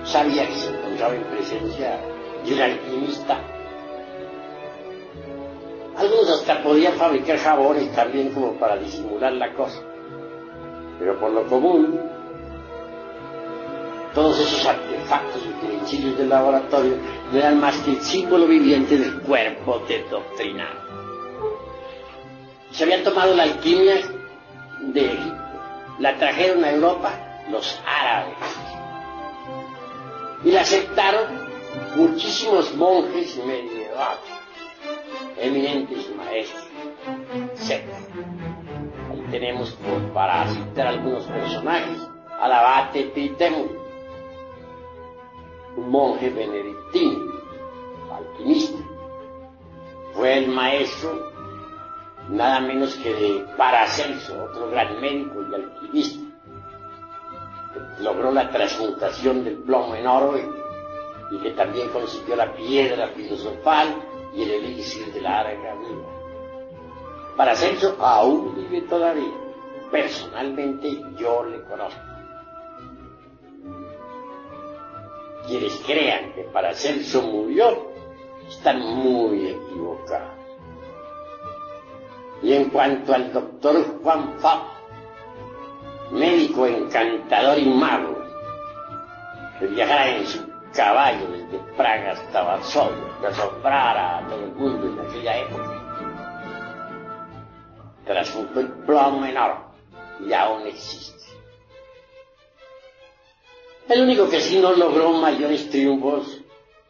[0.02, 2.00] sabía que se encontraba en presencia
[2.44, 3.38] de un alquimista.
[5.96, 9.80] Algunos hasta podían fabricar jabones también como para disimular la cosa.
[10.98, 12.00] Pero por lo común,
[14.12, 16.96] todos esos artefactos y utensilios del laboratorio
[17.30, 20.80] no eran más que el símbolo viviente del cuerpo del doctrinado.
[22.72, 23.94] Se habían tomado la alquimia
[24.80, 25.37] de Egipto,
[25.98, 27.12] la trajeron a Europa
[27.50, 28.36] los árabes
[30.44, 31.48] y la aceptaron
[31.96, 34.20] muchísimos monjes medievales,
[35.38, 36.64] eminentes maestros,
[37.54, 37.84] etc.
[39.10, 39.76] Ahí tenemos,
[40.14, 42.08] para citar algunos personajes,
[42.40, 43.66] al abate Tritemo,
[45.76, 47.32] un monje benedictino,
[48.12, 48.78] alquimista.
[50.14, 51.32] Fue el maestro
[52.28, 55.77] nada menos que de Paracelso, otro gran médico y alquimista.
[58.00, 64.02] Logró la transmutación del plomo en oro y, que también consiguió la piedra filosofal
[64.34, 66.18] y el elixir de la larga vida.
[67.36, 69.32] Paracelso aún vive todavía.
[69.90, 72.00] Personalmente yo le conozco.
[75.46, 77.88] Quienes crean que Paracelso murió
[78.48, 80.38] están muy equivocados.
[82.42, 84.77] Y en cuanto al doctor Juan Fab,
[86.10, 88.18] médico encantador y mago,
[89.58, 94.86] que viajara en su caballo desde Praga hasta Varsovia, que asombrara a todo el mundo
[94.86, 95.88] en aquella época,
[98.04, 99.72] transmutó el plomo en oro
[100.26, 101.18] y aún existe.
[103.88, 106.42] El único que sí no logró mayores triunfos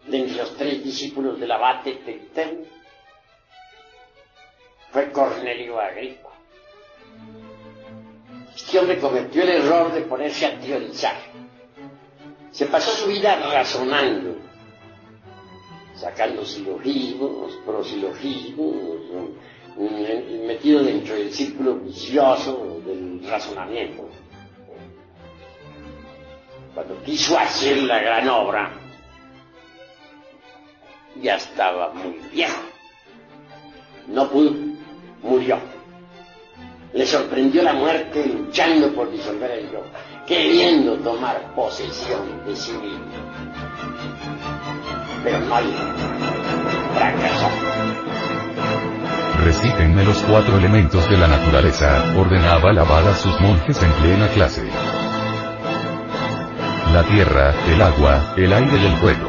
[0.07, 2.67] de entre los tres discípulos del abate Tritén
[4.91, 6.31] fue Cornelio Agripa.
[8.59, 11.15] Este hombre cometió el error de ponerse a teorizar.
[12.51, 14.37] Se pasó su vida razonando,
[15.95, 18.75] sacando silogismos, prosilogismos,
[20.45, 24.09] metido dentro del círculo vicioso del razonamiento.
[26.75, 28.73] Cuando quiso hacer la gran obra,
[31.23, 32.61] ya estaba muy viejo.
[34.09, 34.53] No pudo,
[35.23, 35.78] murió.
[36.93, 39.83] Le sorprendió la muerte luchando por disolver el yo,
[40.27, 43.05] queriendo tomar posesión de sí mismo.
[45.23, 45.57] Pero no
[46.95, 47.49] fracasó.
[49.45, 54.69] Recítenme los cuatro elementos de la naturaleza, ordenaba Lavada a sus monjes en plena clase.
[56.93, 59.28] La tierra, el agua, el aire y el fuego.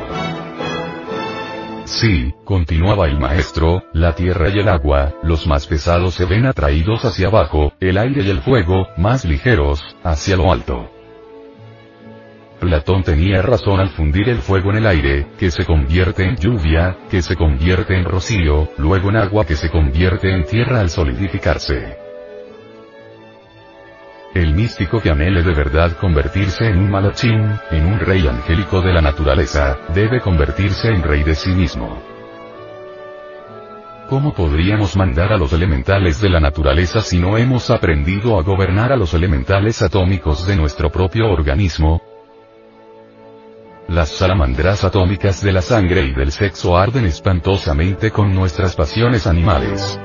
[1.89, 7.04] Sí, continuaba el maestro, la tierra y el agua, los más pesados se ven atraídos
[7.04, 10.88] hacia abajo, el aire y el fuego, más ligeros, hacia lo alto.
[12.60, 16.95] Platón tenía razón al fundir el fuego en el aire, que se convierte en lluvia,
[17.10, 22.09] que se convierte en rocío, luego en agua que se convierte en tierra al solidificarse.
[24.34, 28.94] El místico que anhele de verdad convertirse en un malachín, en un rey angélico de
[28.94, 32.00] la naturaleza, debe convertirse en rey de sí mismo.
[34.08, 38.92] ¿Cómo podríamos mandar a los elementales de la naturaleza si no hemos aprendido a gobernar
[38.92, 42.02] a los elementales atómicos de nuestro propio organismo?
[43.88, 50.00] Las salamandras atómicas de la sangre y del sexo arden espantosamente con nuestras pasiones animales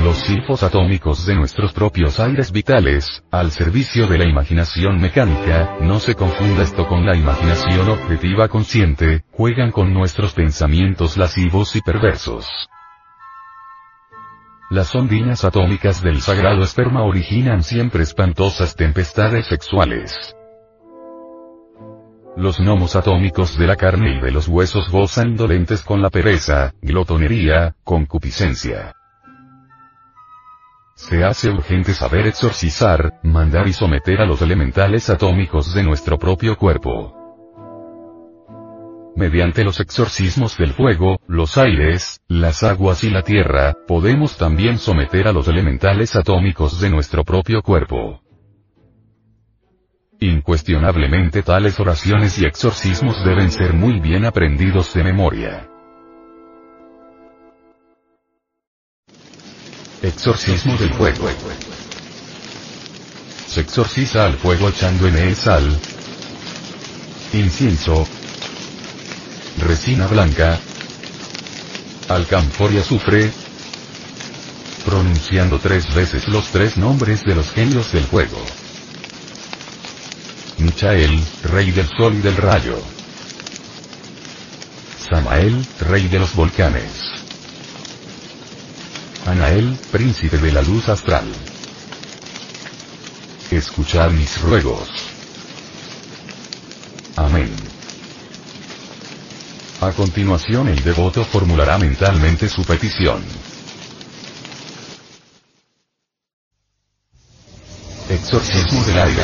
[0.00, 6.00] los silfos atómicos de nuestros propios aires vitales, al servicio de la imaginación mecánica, no
[6.00, 12.46] se confunda esto con la imaginación objetiva consciente, juegan con nuestros pensamientos lascivos y perversos.
[14.70, 20.34] Las ondinas atómicas del sagrado esperma originan siempre espantosas tempestades sexuales.
[22.36, 26.72] Los gnomos atómicos de la carne y de los huesos gozan dolentes con la pereza,
[26.80, 28.94] glotonería, concupiscencia.
[31.08, 36.56] Se hace urgente saber exorcizar, mandar y someter a los elementales atómicos de nuestro propio
[36.56, 37.12] cuerpo.
[39.16, 45.26] Mediante los exorcismos del fuego, los aires, las aguas y la tierra, podemos también someter
[45.26, 48.20] a los elementales atómicos de nuestro propio cuerpo.
[50.20, 55.71] Incuestionablemente tales oraciones y exorcismos deben ser muy bien aprendidos de memoria.
[60.02, 61.28] Exorcismo del fuego.
[63.46, 65.78] Se exorciza al fuego echando en él sal,
[67.32, 68.04] incienso,
[69.58, 70.58] resina blanca,
[72.08, 73.30] alcanfor y azufre,
[74.84, 78.44] pronunciando tres veces los tres nombres de los genios del fuego.
[80.58, 82.82] Michael, rey del sol y del rayo.
[85.08, 87.21] Samael, rey de los volcanes.
[89.26, 91.24] Anael, príncipe de la luz astral.
[93.50, 94.88] Escuchad mis ruegos.
[97.16, 97.54] Amén.
[99.80, 103.22] A continuación el devoto formulará mentalmente su petición.
[108.08, 109.22] Exorcismo del aire.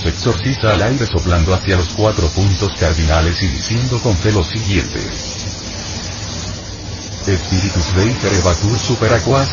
[0.00, 4.44] Se exorciza al aire soplando hacia los cuatro puntos cardinales y diciendo con fe lo
[4.44, 5.00] siguiente.
[7.26, 9.48] Espíritus de Evatur superaquas.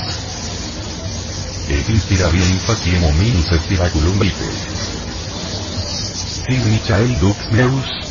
[1.70, 4.52] Et inspira bien faciem hominus espiraculum vitae.
[6.46, 8.02] Sig Michael Dux Meus,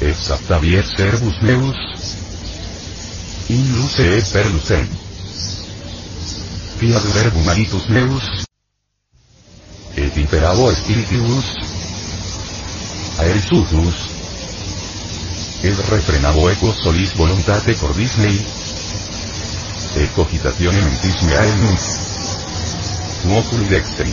[0.00, 1.76] Exactavier servus meus.
[3.48, 4.88] In luce et per lucem.
[6.78, 8.24] Fiat verbum aritus meus.
[9.96, 11.54] Et imperabo spiritibus.
[13.18, 14.13] Aerisutus.
[15.64, 18.36] Et refrenabo equo solis voluntate por Disney.
[19.96, 21.86] Et cogitatione mentis mea el nus.
[23.38, 24.12] Oculi dextri.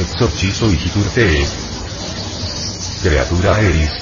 [0.00, 1.28] Exorciso igitur te
[3.02, 4.00] Creatura eris.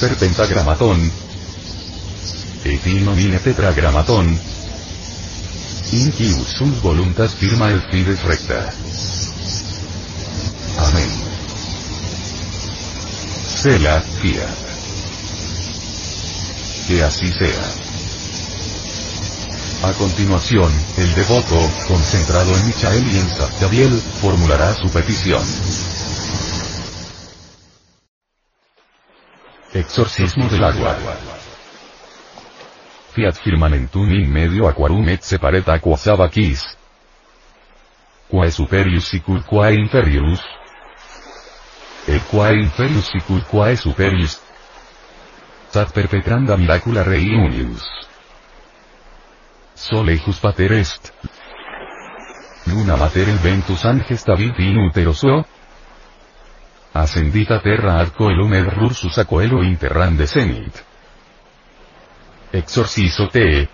[0.00, 1.06] Per pentagramaton.
[2.64, 4.34] Et in nomine tetragramaton.
[5.92, 8.64] Incius sunt voluntas firma el fides recta.
[10.90, 11.19] Amén.
[13.60, 14.48] Sela, fiat.
[16.86, 17.62] Que así sea.
[19.86, 23.28] A continuación, el devoto, concentrado en Michael y en
[23.60, 23.92] Gabriel,
[24.22, 25.42] formulará su petición.
[29.74, 30.96] Exorcismo del agua.
[33.12, 36.64] Fiat firmamentum in medio aquarum et separet aqua sabaquis.
[38.30, 40.40] Quae superius sicul quae inferius.
[42.10, 44.40] Et quae inferius sicul quae superius.
[45.70, 47.86] Sat perpetranda miracula rei unius.
[49.74, 51.12] Solejus pater est.
[52.66, 55.44] Luna mater el ventus angestavit in utero suo,
[56.92, 60.84] Ascendita terra ad coelum ed rursus a coelo interrande senit.
[62.50, 63.68] Exorciso te.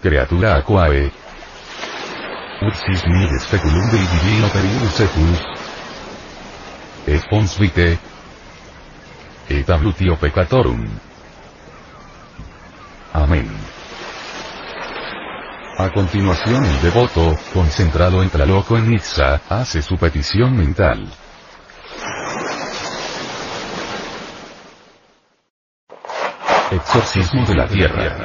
[0.00, 1.10] Creatura aquae.
[2.60, 5.51] Utsis mides feculum dei divino perius etus.
[7.06, 7.98] Et pons vitae.
[9.50, 10.86] Et ablutio peccatorum.
[13.12, 13.50] Amén.
[15.78, 21.08] A continuación el devoto, concentrado en Tlaloco en Nizza, hace su petición mental.
[26.70, 28.16] Exorcismo de la Tierra.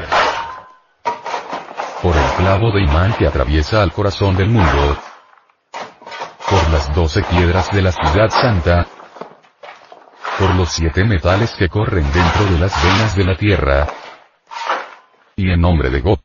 [2.02, 4.98] Por el clavo de imán que atraviesa al corazón del mundo.
[6.50, 8.88] Por las doce piedras de la ciudad santa.
[10.40, 13.88] Por los siete metales que corren dentro de las venas de la Tierra.
[15.36, 16.20] Y en nombre de God.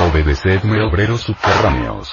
[0.00, 2.10] Obedecedme obreros subterráneos.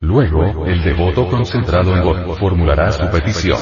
[0.00, 3.58] Luego, el devoto concentrado en God formulará su petición.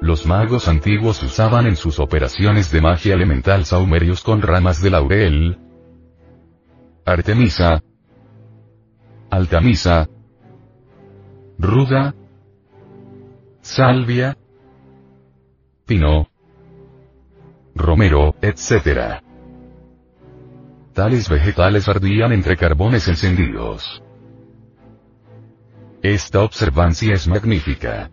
[0.00, 5.58] Los magos antiguos usaban en sus operaciones de magia elemental saumerios con ramas de laurel,
[7.04, 7.82] artemisa,
[9.28, 10.08] altamisa,
[11.58, 12.14] ruda,
[13.60, 14.38] salvia,
[15.84, 16.28] pino,
[17.74, 19.20] romero, etc.
[20.92, 24.02] Tales vegetales ardían entre carbones encendidos.
[26.02, 28.10] Esta observancia es magnífica.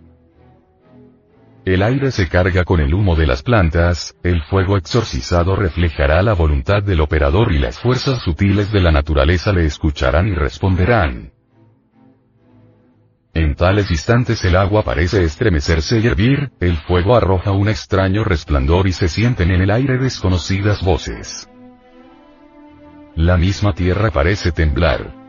[1.66, 6.34] El aire se carga con el humo de las plantas, el fuego exorcizado reflejará la
[6.34, 11.32] voluntad del operador y las fuerzas sutiles de la naturaleza le escucharán y responderán.
[13.34, 18.88] En tales instantes el agua parece estremecerse y hervir, el fuego arroja un extraño resplandor
[18.88, 21.49] y se sienten en el aire desconocidas voces.
[23.16, 25.24] La misma tierra parece temblar.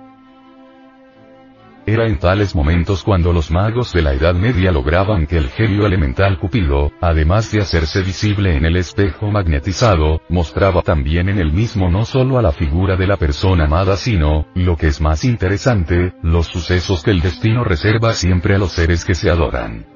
[1.89, 5.87] Era en tales momentos cuando los magos de la Edad Media lograban que el genio
[5.87, 11.89] elemental Cupido, además de hacerse visible en el espejo magnetizado, mostraba también en el mismo
[11.89, 16.13] no solo a la figura de la persona amada sino, lo que es más interesante,
[16.25, 19.87] los sucesos que el destino reserva siempre a los seres que se adoran.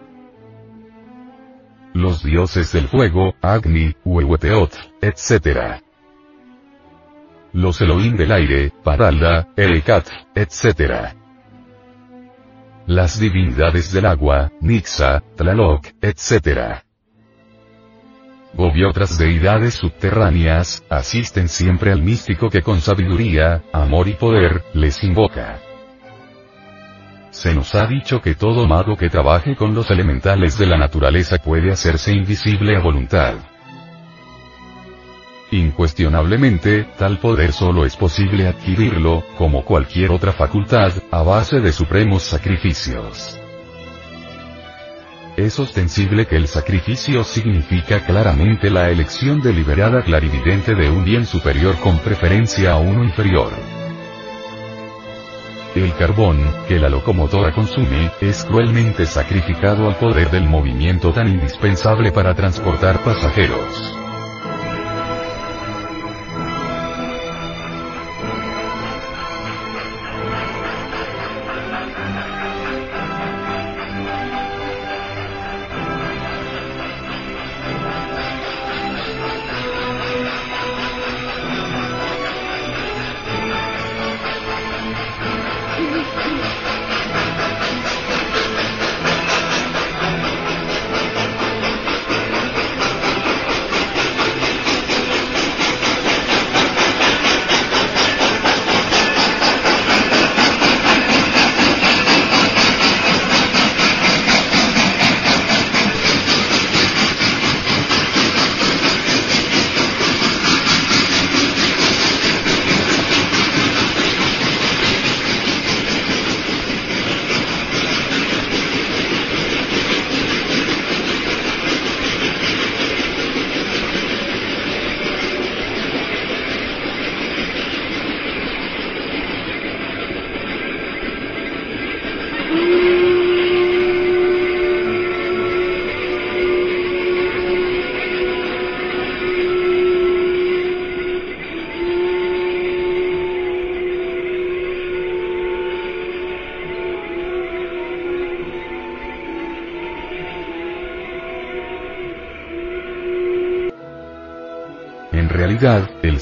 [1.93, 4.73] Los dioses del fuego, Agni, Huehueteot,
[5.03, 5.83] etc.
[7.53, 11.20] Los Elohim del aire, Paralda, Elecat, etc
[12.91, 16.83] las divinidades del agua, Nixa, Tlaloc, etc.
[18.53, 25.05] Bob otras deidades subterráneas, asisten siempre al místico que con sabiduría, amor y poder, les
[25.05, 25.61] invoca.
[27.31, 31.39] Se nos ha dicho que todo mago que trabaje con los elementales de la naturaleza
[31.39, 33.35] puede hacerse invisible a voluntad.
[35.53, 42.23] Incuestionablemente, tal poder solo es posible adquirirlo, como cualquier otra facultad, a base de supremos
[42.23, 43.37] sacrificios.
[45.37, 51.77] Es ostensible que el sacrificio significa claramente la elección deliberada clarividente de un bien superior
[51.79, 53.53] con preferencia a uno inferior.
[55.75, 56.39] El carbón,
[56.69, 63.03] que la locomotora consume, es cruelmente sacrificado al poder del movimiento tan indispensable para transportar
[63.03, 64.00] pasajeros.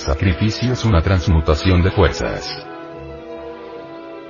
[0.08, 2.66] El sacrificio es una transmutación de fuerzas.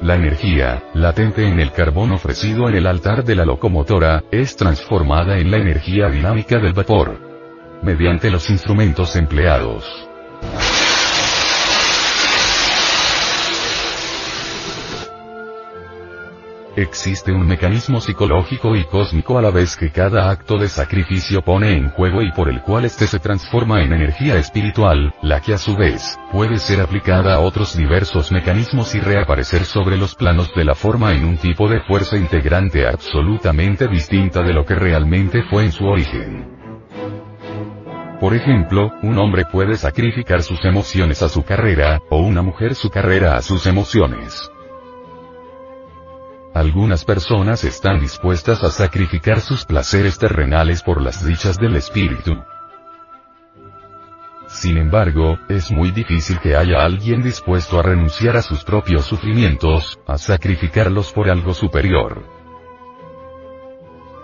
[0.02, 5.38] La energía, latente en el carbón ofrecido en el altar de la locomotora, es transformada
[5.38, 7.20] en la energía dinámica del vapor.
[7.82, 10.07] Mediante los instrumentos empleados.
[16.78, 21.72] Existe un mecanismo psicológico y cósmico a la vez que cada acto de sacrificio pone
[21.72, 25.58] en juego y por el cual éste se transforma en energía espiritual, la que a
[25.58, 30.64] su vez, puede ser aplicada a otros diversos mecanismos y reaparecer sobre los planos de
[30.64, 35.64] la forma en un tipo de fuerza integrante absolutamente distinta de lo que realmente fue
[35.64, 36.46] en su origen.
[38.20, 42.88] Por ejemplo, un hombre puede sacrificar sus emociones a su carrera, o una mujer su
[42.88, 44.48] carrera a sus emociones.
[46.54, 52.36] Algunas personas están dispuestas a sacrificar sus placeres terrenales por las dichas del espíritu.
[54.48, 60.00] Sin embargo, es muy difícil que haya alguien dispuesto a renunciar a sus propios sufrimientos,
[60.06, 62.24] a sacrificarlos por algo superior.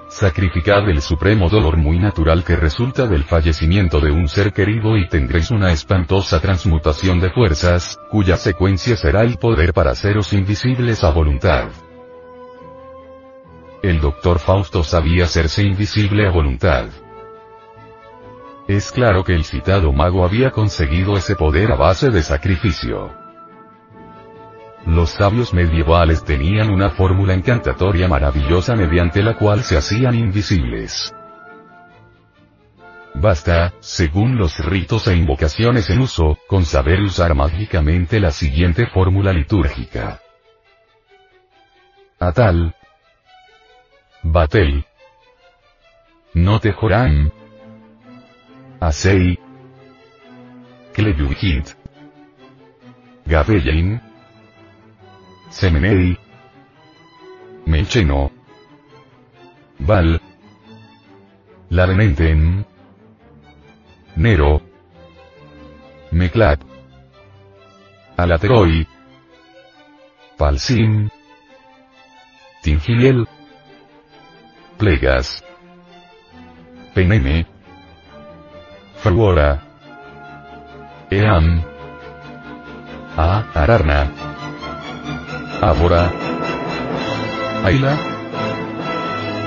[0.09, 5.09] Sacrificad el supremo dolor muy natural que resulta del fallecimiento de un ser querido y
[5.09, 11.11] tendréis una espantosa transmutación de fuerzas, cuya secuencia será el poder para haceros invisibles a
[11.11, 11.69] voluntad.
[13.85, 16.87] El doctor Fausto sabía hacerse invisible a voluntad.
[18.67, 23.15] Es claro que el citado mago había conseguido ese poder a base de sacrificio.
[24.87, 31.15] Los sabios medievales tenían una fórmula encantatoria maravillosa mediante la cual se hacían invisibles.
[33.13, 39.31] Basta, según los ritos e invocaciones en uso, con saber usar mágicamente la siguiente fórmula
[39.35, 40.21] litúrgica.
[42.19, 42.75] A tal,
[44.25, 44.83] Batel.
[46.35, 47.31] Notejoram.
[48.81, 49.37] Asei.
[50.95, 51.77] Kleyuhit.
[53.27, 54.01] Gabellain.
[55.51, 56.17] Semenei.
[57.67, 58.31] Mecheno.
[59.79, 60.19] Val.
[61.71, 62.65] Lavenenten.
[64.17, 64.63] Nero.
[66.13, 66.61] Meclat.
[68.17, 68.87] Alateroi.
[70.39, 71.11] Palsim.
[72.63, 73.34] Tingiliel.
[74.79, 75.43] Plegas.
[76.95, 77.47] Peneme.
[78.97, 79.63] Fruora.
[81.11, 81.63] Eam.
[83.17, 83.45] A.
[83.55, 84.11] Ararna.
[85.63, 86.11] Abora.
[87.65, 87.95] Aila.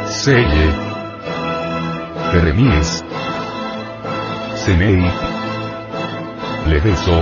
[0.08, 0.68] Selle.
[2.32, 3.04] Teremies.
[4.56, 5.04] Semei.
[6.68, 7.20] Leveso.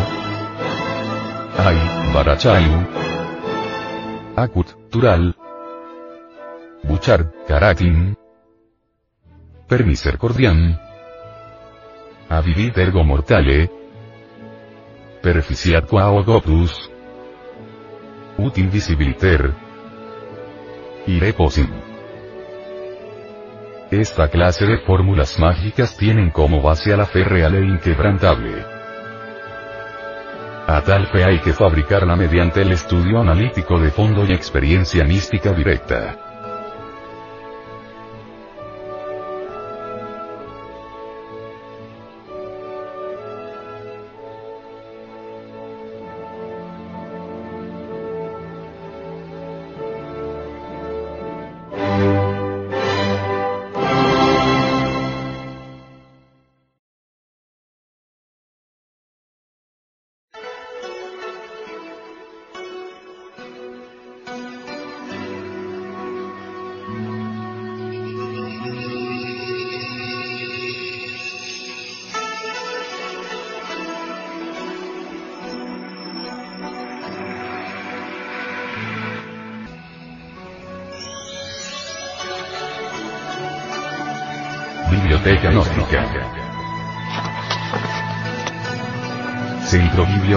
[1.57, 1.77] Ay,
[2.13, 2.77] Barachayu.
[4.35, 5.44] Akut, Tural.
[6.87, 8.15] Buchar, Karatin.
[9.67, 10.77] Permisercordiam.
[12.29, 13.69] Avivit ergo mortale.
[15.23, 16.75] Perficiat quaogopus.
[18.37, 19.49] Ut invisibiliter.
[21.07, 21.71] Ireposim.
[23.89, 28.63] Esta clase de fórmulas mágicas tienen como base a la fe real e inquebrantable.
[30.67, 35.51] A tal fe hay que fabricarla mediante el estudio analítico de fondo y experiencia mística
[35.51, 36.24] directa.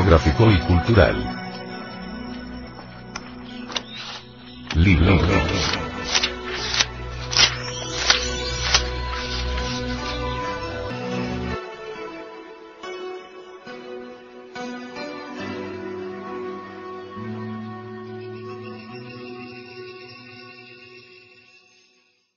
[0.08, 1.16] Bibliográfico y Cultural.
[4.74, 5.18] Libro.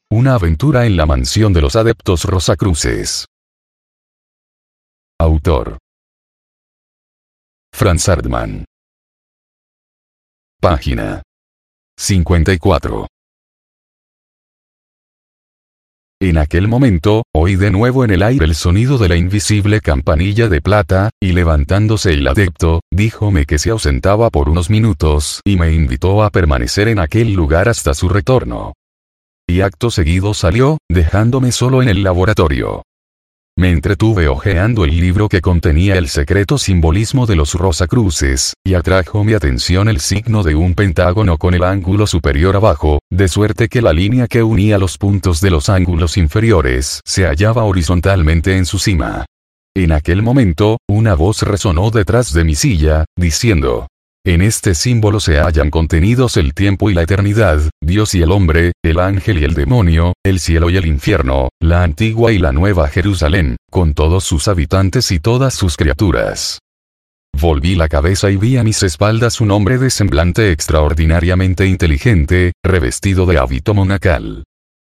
[0.10, 3.28] Una aventura en la mansión de los adeptos Rosacruces.
[5.18, 5.81] Autor.
[7.82, 8.64] Franz Ardman.
[10.62, 11.24] Página
[11.98, 13.08] 54.
[16.22, 20.48] En aquel momento, oí de nuevo en el aire el sonido de la invisible campanilla
[20.48, 25.74] de plata, y levantándose el adepto, díjome que se ausentaba por unos minutos y me
[25.74, 28.74] invitó a permanecer en aquel lugar hasta su retorno.
[29.50, 32.84] Y acto seguido salió, dejándome solo en el laboratorio.
[33.62, 39.24] Me entretuve hojeando el libro que contenía el secreto simbolismo de los Rosacruces, y atrajo
[39.24, 43.84] mi atención el signo de un pentágono con el ángulo superior abajo, de suerte que
[43.84, 48.80] la línea que unía los puntos de los ángulos inferiores se hallaba horizontalmente en su
[48.80, 49.28] cima.
[49.76, 53.90] En aquel momento, una voz resonó detrás de mi silla, diciendo,
[54.24, 58.74] en este símbolo se hallan contenidos el tiempo y la eternidad, Dios y el hombre,
[58.84, 62.88] el ángel y el demonio, el cielo y el infierno, la antigua y la nueva
[62.88, 66.60] Jerusalén, con todos sus habitantes y todas sus criaturas.
[67.40, 73.26] Volví la cabeza y vi a mis espaldas un hombre de semblante extraordinariamente inteligente, revestido
[73.26, 74.44] de hábito monacal.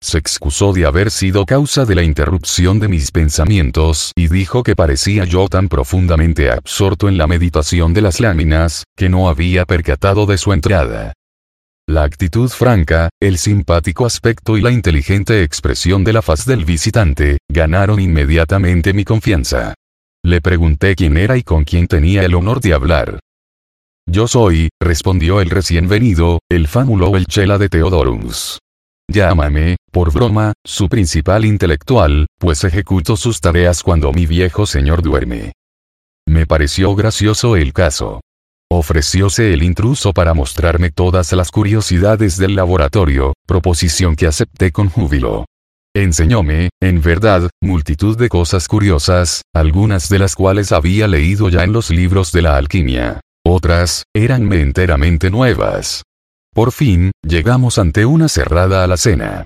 [0.02, 4.76] Se excusó de haber sido causa de la interrupción de mis pensamientos y dijo que
[4.76, 10.26] parecía yo tan profundamente absorto en la meditación de las láminas, que no había percatado
[10.26, 11.14] de su entrada.
[11.86, 17.40] La actitud franca, el simpático aspecto y la inteligente expresión de la faz del visitante,
[17.50, 19.74] ganaron inmediatamente mi confianza.
[20.24, 23.20] Le pregunté quién era y con quién tenía el honor de hablar.
[24.06, 28.60] Yo soy, respondió el recién venido, el fámulo el chela de Theodorus.
[29.12, 35.54] Llámame, por broma, su principal intelectual, pues ejecuto sus tareas cuando mi viejo señor duerme.
[36.28, 38.22] Me pareció gracioso el caso.
[38.72, 45.46] Ofrecióse el intruso para mostrarme todas las curiosidades del laboratorio, proposición que acepté con júbilo.
[45.96, 51.74] Enseñóme, en verdad, multitud de cosas curiosas, algunas de las cuales había leído ya en
[51.74, 53.22] los libros de la alquimia.
[53.44, 56.04] Otras, eranme enteramente nuevas.
[56.54, 59.46] Por fin, llegamos ante una cerrada alacena.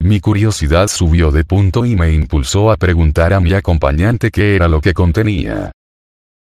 [0.00, 4.68] mi curiosidad subió de punto y me impulsó a preguntar a mi acompañante qué era
[4.68, 5.72] lo que contenía.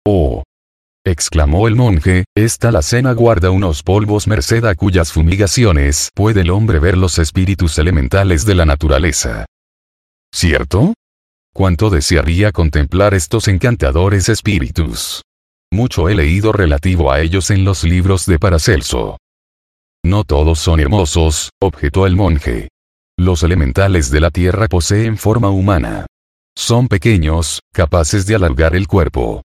[0.05, 0.43] Oh,
[1.05, 6.49] exclamó el monje, esta la cena guarda unos polvos merced a cuyas fumigaciones puede el
[6.49, 9.45] hombre ver los espíritus elementales de la naturaleza.
[10.33, 10.93] ¿Cierto?
[11.53, 15.21] ¿Cuánto desearía contemplar estos encantadores espíritus?
[15.71, 19.17] Mucho he leído relativo a ellos en los libros de Paracelso.
[20.03, 22.69] No todos son hermosos, objetó el monje.
[23.17, 26.07] Los elementales de la tierra poseen forma humana.
[26.57, 29.43] Son pequeños, capaces de alargar el cuerpo.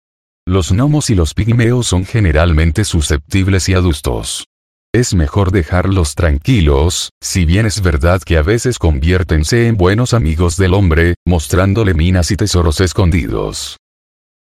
[0.49, 4.47] Los gnomos y los pigmeos son generalmente susceptibles y adustos.
[4.95, 10.57] Es mejor dejarlos tranquilos, si bien es verdad que a veces conviértense en buenos amigos
[10.57, 13.77] del hombre, mostrándole minas y tesoros escondidos.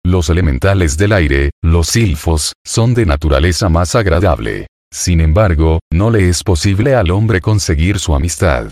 [0.03, 4.67] Los elementales del aire, los silfos, son de naturaleza más agradable.
[4.91, 8.71] Sin embargo, no le es posible al hombre conseguir su amistad.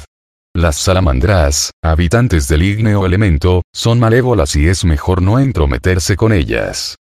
[0.56, 6.96] Las salamandras, habitantes del ígneo elemento, son malévolas y es mejor no entrometerse con ellas.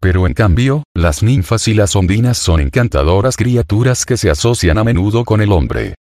[0.00, 4.84] Pero en cambio, las ninfas y las ondinas son encantadoras criaturas que se asocian a
[4.84, 5.94] menudo con el hombre.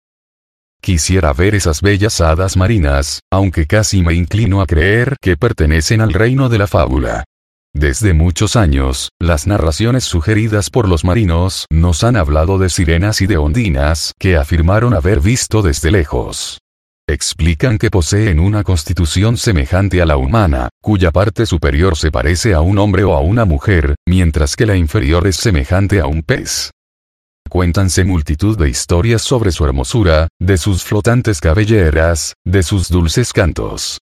[0.80, 6.12] Quisiera ver esas bellas hadas marinas, aunque casi me inclino a creer que pertenecen al
[6.12, 7.24] reino de la fábula.
[7.78, 13.28] Desde muchos años, las narraciones sugeridas por los marinos nos han hablado de sirenas y
[13.28, 16.58] de ondinas que afirmaron haber visto desde lejos.
[17.08, 22.62] Explican que poseen una constitución semejante a la humana, cuya parte superior se parece a
[22.62, 26.72] un hombre o a una mujer, mientras que la inferior es semejante a un pez.
[27.48, 34.00] Cuéntanse multitud de historias sobre su hermosura, de sus flotantes cabelleras, de sus dulces cantos.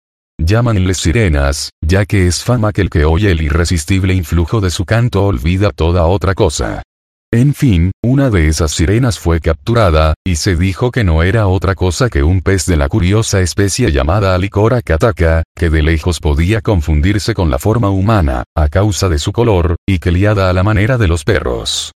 [0.42, 4.86] Llámanles sirenas, ya que es fama que el que oye el irresistible influjo de su
[4.86, 6.82] canto olvida toda otra cosa.
[7.30, 11.76] En fin, una de esas sirenas fue capturada, y se dijo que no era otra
[11.76, 16.62] cosa que un pez de la curiosa especie llamada Alicora cataka, que de lejos podía
[16.62, 20.64] confundirse con la forma humana, a causa de su color, y que liada a la
[20.64, 21.92] manera de los perros.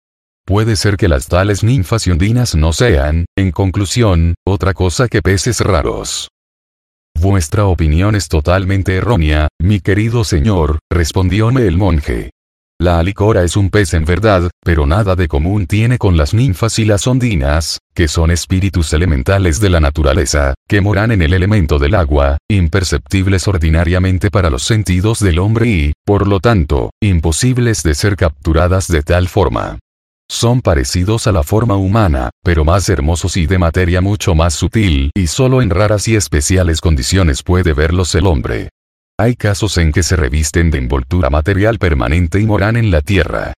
[0.45, 5.23] Puede ser que las tales ninfas y ondinas no sean, en conclusión, otra cosa que
[5.23, 6.29] peces raros.
[7.23, 12.31] Vuestra opinión es totalmente errónea, mi querido señor, respondióme el monje.
[12.81, 16.81] La alicora es un pez en verdad, pero nada de común tiene con las ninfas
[16.81, 21.79] y las ondinas, que son espíritus elementales de la naturaleza, que moran en el elemento
[21.79, 27.95] del agua, imperceptibles ordinariamente para los sentidos del hombre y, por lo tanto, imposibles de
[27.95, 29.79] ser capturadas de tal forma.
[30.33, 35.11] Son parecidos a la forma humana, pero más hermosos y de materia mucho más sutil,
[35.15, 38.71] y solo en raras y especiales condiciones puede verlos el hombre.
[39.21, 43.53] Hay casos en que se revisten de envoltura material permanente y moran en la tierra.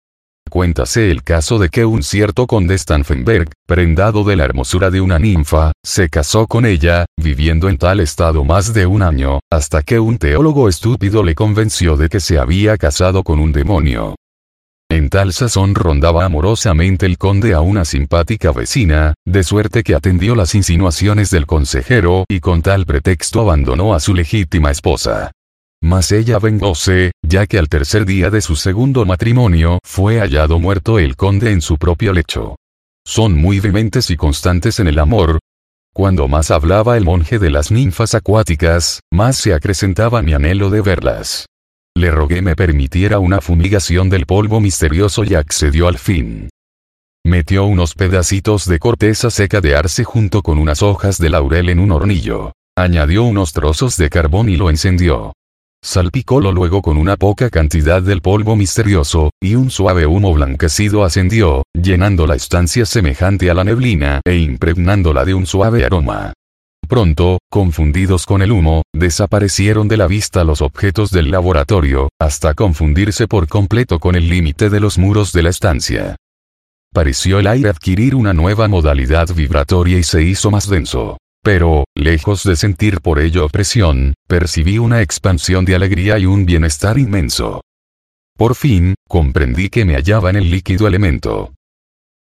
[0.49, 5.17] Cuéntase el caso de que un cierto conde Stanfenberg, prendado de la hermosura de una
[5.17, 9.97] ninfa, se casó con ella, viviendo en tal estado más de un año, hasta que
[9.97, 14.15] un teólogo estúpido le convenció de que se había casado con un demonio.
[14.89, 20.35] En tal sazón rondaba amorosamente el conde a una simpática vecina, de suerte que atendió
[20.35, 25.31] las insinuaciones del consejero y con tal pretexto abandonó a su legítima esposa.
[25.81, 30.99] Mas ella vengóse, ya que al tercer día de su segundo matrimonio fue hallado muerto
[30.99, 32.55] el conde en su propio lecho.
[33.05, 35.39] Son muy vehementes y constantes en el amor.
[35.93, 40.81] Cuando más hablaba el monje de las ninfas acuáticas, más se acrecentaba mi anhelo de
[40.81, 41.45] verlas.
[41.97, 46.49] Le rogué me permitiera una fumigación del polvo misterioso y accedió al fin.
[47.25, 51.79] Metió unos pedacitos de corteza seca de arce junto con unas hojas de laurel en
[51.79, 52.51] un hornillo.
[52.77, 55.31] Añadió unos trozos de carbón y lo encendió.
[55.81, 61.63] Salpicólo luego con una poca cantidad del polvo misterioso, y un suave humo blanquecido ascendió,
[61.73, 66.33] llenando la estancia semejante a la neblina e impregnándola de un suave aroma.
[66.87, 73.27] Pronto, confundidos con el humo, desaparecieron de la vista los objetos del laboratorio, hasta confundirse
[73.27, 76.15] por completo con el límite de los muros de la estancia.
[76.93, 81.17] Pareció el aire adquirir una nueva modalidad vibratoria y se hizo más denso.
[81.43, 86.97] Pero, lejos de sentir por ello opresión, percibí una expansión de alegría y un bienestar
[86.97, 87.61] inmenso.
[88.37, 91.54] Por fin, comprendí que me hallaba en el líquido elemento.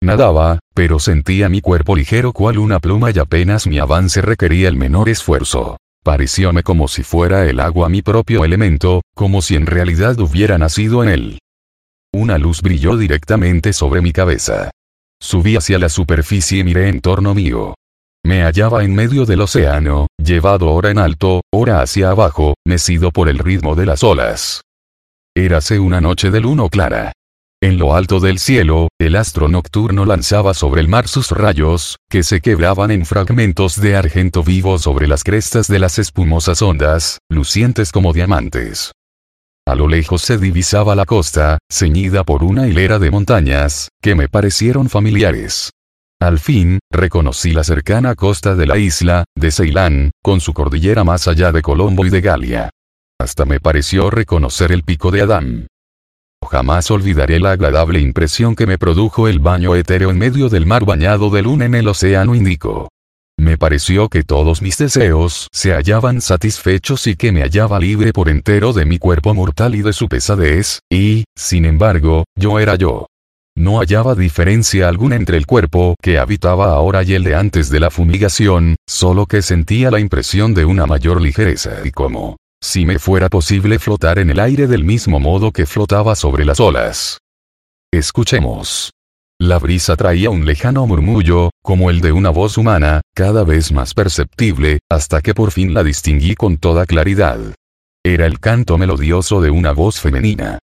[0.02, 4.76] Nadaba, pero sentía mi cuerpo ligero cual una pluma y apenas mi avance requería el
[4.78, 5.78] menor esfuerzo.
[6.04, 11.04] Parecióme como si fuera el agua mi propio elemento, como si en realidad hubiera nacido
[11.04, 11.39] en él.
[12.14, 14.72] Una luz brilló directamente sobre mi cabeza.
[15.20, 17.74] Subí hacia la superficie y miré en torno mío.
[18.24, 23.30] Me hallaba en medio del océano, llevado ora en alto, ora hacia abajo, mecido por
[23.30, 24.62] el ritmo de las olas.
[25.36, 27.14] Érase una noche de luno clara.
[27.68, 32.24] En lo alto del cielo, el astro nocturno lanzaba sobre el mar sus rayos, que
[32.24, 37.91] se quebraban en fragmentos de argento vivo sobre las crestas de las espumosas ondas, lucientes
[37.91, 38.93] como diamantes.
[39.68, 44.30] A lo lejos se divisaba la costa, ceñida por una hilera de montañas, que me
[44.30, 45.72] parecieron familiares.
[46.22, 51.28] Al fin, reconocí la cercana costa de la isla, de Ceilán, con su cordillera más
[51.28, 52.70] allá de Colombo y de Galia.
[53.20, 55.68] Hasta me pareció reconocer el pico de Adán.
[56.50, 60.86] Jamás olvidaré la agradable impresión que me produjo el baño etéreo en medio del mar
[60.86, 62.88] bañado de luna en el océano Índico.
[63.38, 68.30] Me pareció que todos mis deseos se hallaban satisfechos y que me hallaba libre por
[68.30, 73.08] entero de mi cuerpo mortal y de su pesadez, y, sin embargo, yo era yo.
[73.56, 77.80] No hallaba diferencia alguna entre el cuerpo que habitaba ahora y el de antes de
[77.80, 82.99] la fumigación, solo que sentía la impresión de una mayor ligereza y como si me
[82.99, 87.20] fuera posible flotar en el aire del mismo modo que flotaba sobre las olas.
[87.91, 88.91] Escuchemos.
[89.39, 93.93] La brisa traía un lejano murmullo, como el de una voz humana, cada vez más
[93.93, 97.39] perceptible, hasta que por fin la distinguí con toda claridad.
[98.03, 100.58] Era el canto melodioso de una voz femenina.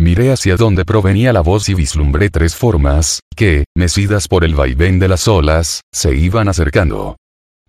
[0.00, 4.98] Miré hacia donde provenía la voz y vislumbré tres formas, que, mecidas por el vaivén
[4.98, 7.16] de las olas, se iban acercando.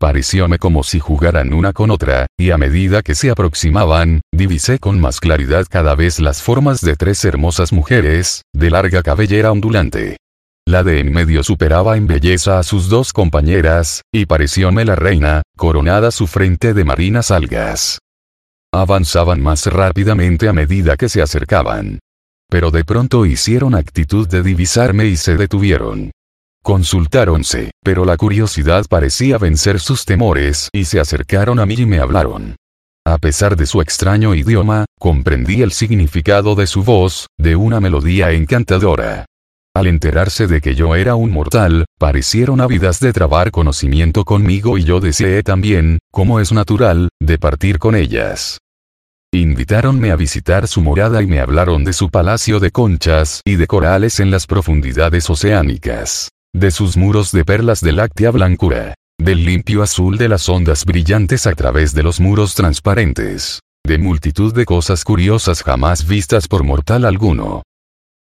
[0.03, 4.99] Parecióme como si jugaran una con otra, y a medida que se aproximaban, divisé con
[4.99, 10.17] más claridad cada vez las formas de tres hermosas mujeres, de larga cabellera ondulante.
[10.67, 15.41] La de en medio superaba en belleza a sus dos compañeras, y parecióme la reina,
[15.55, 17.99] coronada su frente de marinas algas.
[18.73, 21.99] Avanzaban más rápidamente a medida que se acercaban.
[22.49, 26.11] Pero de pronto hicieron actitud de divisarme y se detuvieron.
[26.63, 31.99] Consultáronse, pero la curiosidad parecía vencer sus temores y se acercaron a mí y me
[31.99, 32.55] hablaron.
[33.05, 38.31] A pesar de su extraño idioma, comprendí el significado de su voz, de una melodía
[38.31, 39.25] encantadora.
[39.75, 44.85] Al enterarse de que yo era un mortal, parecieron ávidas de trabar conocimiento conmigo y
[44.85, 48.59] yo deseé también, como es natural, de partir con ellas.
[49.33, 53.65] Invitáronme a visitar su morada y me hablaron de su palacio de conchas y de
[53.65, 59.83] corales en las profundidades oceánicas, de sus muros de perlas de láctea blancura, del limpio
[59.83, 65.03] azul de las ondas brillantes a través de los muros transparentes, de multitud de cosas
[65.03, 67.63] curiosas jamás vistas por mortal alguno,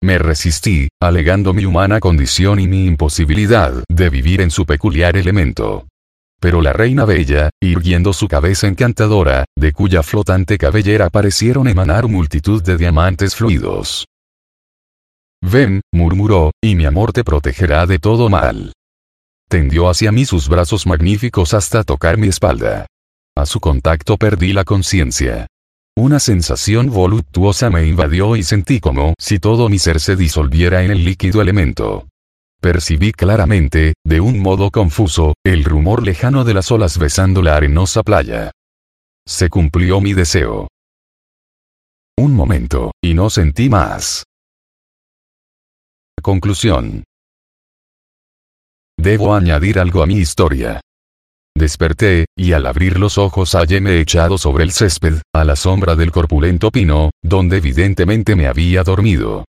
[0.04, 5.88] me resistí, alegando mi humana condición y mi imposibilidad de vivir en su peculiar elemento.
[6.40, 12.62] Pero la reina bella, irguiendo su cabeza encantadora, de cuya flotante cabellera parecieron emanar multitud
[12.62, 14.06] de diamantes fluidos.
[15.42, 18.74] Ven, murmuró, y mi amor te protegerá de todo mal.
[19.50, 22.86] Tendió hacia mí sus brazos magníficos hasta tocar mi espalda.
[23.36, 25.48] A su contacto perdí la conciencia.
[25.96, 30.92] Una sensación voluptuosa me invadió y sentí como si todo mi ser se disolviera en
[30.92, 32.08] el líquido elemento.
[32.60, 38.04] Percibí claramente, de un modo confuso, el rumor lejano de las olas besando la arenosa
[38.04, 38.52] playa.
[39.26, 40.68] Se cumplió mi deseo.
[42.18, 44.24] Un momento, y no sentí más.
[46.22, 47.04] Conclusión.
[48.98, 50.82] Debo añadir algo a mi historia.
[51.56, 56.12] Desperté, y al abrir los ojos halléme echado sobre el césped, a la sombra del
[56.12, 59.46] corpulento pino, donde evidentemente me había dormido.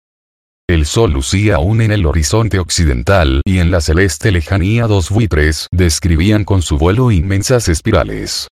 [0.68, 5.68] El sol lucía aún en el horizonte occidental y en la celeste lejanía dos buitres
[5.70, 8.48] describían con su vuelo inmensas espirales.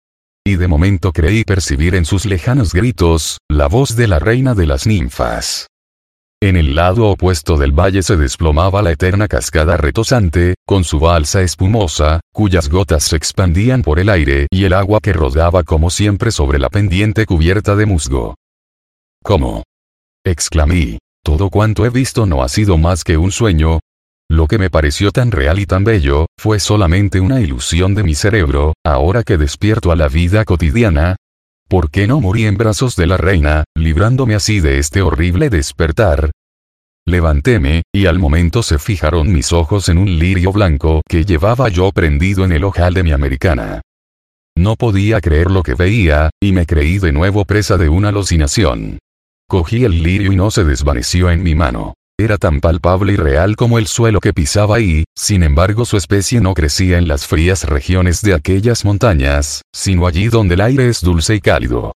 [0.46, 4.66] Y de momento creí percibir en sus lejanos gritos, la voz de la reina de
[4.66, 5.66] las ninfas.
[6.44, 11.40] En el lado opuesto del valle se desplomaba la eterna cascada retosante, con su balsa
[11.40, 16.30] espumosa, cuyas gotas se expandían por el aire y el agua que rodaba como siempre
[16.30, 18.34] sobre la pendiente cubierta de musgo.
[19.22, 19.62] ¿Cómo?
[20.22, 20.98] exclamé.
[21.24, 23.80] Todo cuanto he visto no ha sido más que un sueño.
[24.28, 28.14] Lo que me pareció tan real y tan bello, fue solamente una ilusión de mi
[28.14, 31.16] cerebro, ahora que despierto a la vida cotidiana,
[31.68, 36.30] ¿Por qué no morí en brazos de la reina, librándome así de este horrible despertar?
[37.06, 41.90] Levantéme, y al momento se fijaron mis ojos en un lirio blanco que llevaba yo
[41.92, 43.82] prendido en el ojal de mi americana.
[44.56, 48.98] No podía creer lo que veía, y me creí de nuevo presa de una alucinación.
[49.48, 51.94] Cogí el lirio y no se desvaneció en mi mano.
[52.16, 56.40] Era tan palpable y real como el suelo que pisaba y, sin embargo su especie
[56.40, 61.00] no crecía en las frías regiones de aquellas montañas, sino allí donde el aire es
[61.00, 61.92] dulce y cálido.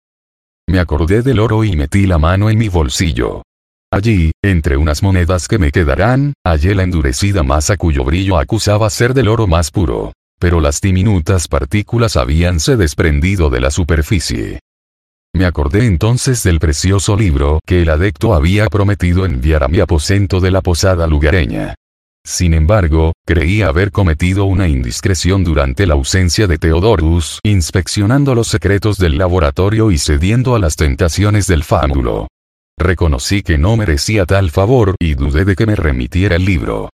[0.68, 3.41] Me acordé del oro y metí la mano en mi bolsillo.
[3.91, 9.13] Allí, entre unas monedas que me quedarán, hallé la endurecida masa cuyo brillo acusaba ser
[9.13, 10.13] del oro más puro.
[10.39, 14.59] Pero las diminutas partículas habíanse desprendido de la superficie.
[15.36, 20.39] Me acordé entonces del precioso libro que el adecto había prometido enviar a mi aposento
[20.39, 21.75] de la posada lugareña.
[22.25, 28.97] Sin embargo, creí haber cometido una indiscreción durante la ausencia de Theodorus, inspeccionando los secretos
[28.97, 32.29] del laboratorio y cediendo a las tentaciones del fámulo.
[32.79, 36.91] Reconocí que no merecía tal favor y dudé de que me remitiera el libro.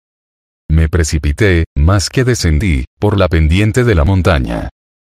[0.71, 4.71] Me precipité, más que descendí, por la pendiente de la montaña.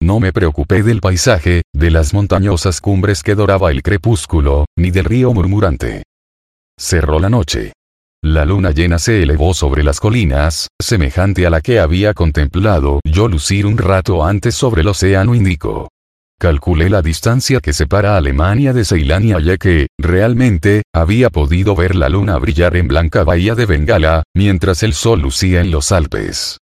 [0.03, 5.05] No me preocupé del paisaje, de las montañosas cumbres que doraba el crepúsculo, ni del
[5.05, 6.03] río murmurante.
[6.77, 7.73] Cerró la noche.
[8.21, 13.29] La luna llena se elevó sobre las colinas, semejante a la que había contemplado yo
[13.29, 15.89] lucir un rato antes sobre el océano Índico.
[16.37, 22.09] Calculé la distancia que separa Alemania de Ceilán y que, realmente, había podido ver la
[22.09, 26.59] luna brillar en blanca bahía de Bengala, mientras el sol lucía en los Alpes.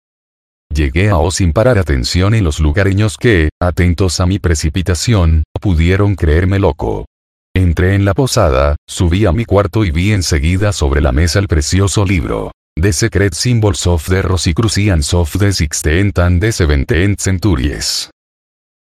[0.72, 6.14] Llegué a O sin parar atención en los lugareños que, atentos a mi precipitación, pudieron
[6.14, 7.06] creerme loco.
[7.54, 11.48] Entré en la posada, subí a mi cuarto y vi enseguida sobre la mesa el
[11.48, 12.52] precioso libro.
[12.80, 18.08] The Secret Symbols of the Rosicrucians of the Sixteenth and the Seventeenth Centuries.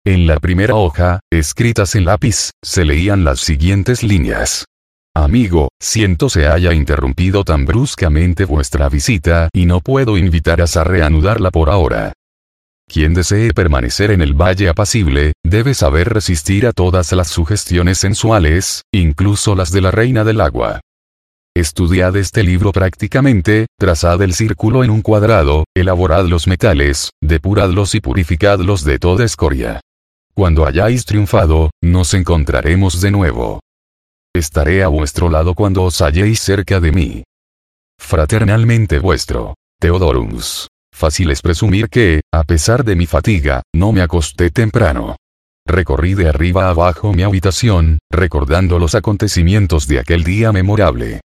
[0.05, 4.65] En la primera hoja, escritas en lápiz, se leían las siguientes líneas.
[5.23, 11.51] Amigo, siento se haya interrumpido tan bruscamente vuestra visita y no puedo invitaros a reanudarla
[11.51, 12.13] por ahora.
[12.87, 18.83] Quien desee permanecer en el valle apacible, debe saber resistir a todas las sugestiones sensuales,
[18.93, 20.79] incluso las de la reina del agua.
[21.53, 27.99] Estudiad este libro prácticamente, trazad el círculo en un cuadrado, elaborad los metales, depuradlos y
[27.99, 29.81] purificadlos de toda escoria.
[30.33, 33.59] Cuando hayáis triunfado, nos encontraremos de nuevo.
[34.39, 37.23] Estaré a vuestro lado cuando os halléis cerca de mí.
[37.99, 39.55] Fraternalmente vuestro.
[39.81, 40.69] Teodorus.
[40.95, 45.17] Fácil es presumir que, a pesar de mi fatiga, no me acosté temprano.
[45.67, 51.19] Recorrí de arriba abajo mi habitación, recordando los acontecimientos de aquel día memorable.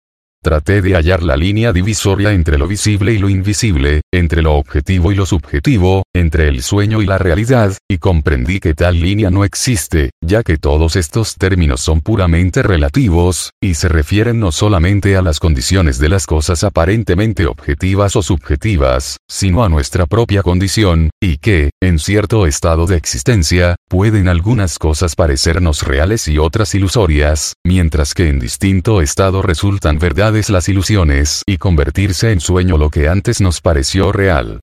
[0.42, 5.12] Traté de hallar la línea divisoria entre lo visible y lo invisible, entre lo objetivo
[5.12, 9.44] y lo subjetivo, entre el sueño y la realidad, y comprendí que tal línea no
[9.44, 15.20] existe, ya que todos estos términos son puramente relativos, y se refieren no solamente a
[15.20, 21.36] las condiciones de las cosas aparentemente objetivas o subjetivas, sino a nuestra propia condición, y
[21.36, 28.14] que, en cierto estado de existencia, pueden algunas cosas parecernos reales y otras ilusorias, mientras
[28.14, 33.40] que en distinto estado resultan verdad las ilusiones y convertirse en sueño lo que antes
[33.40, 34.60] nos pareció real.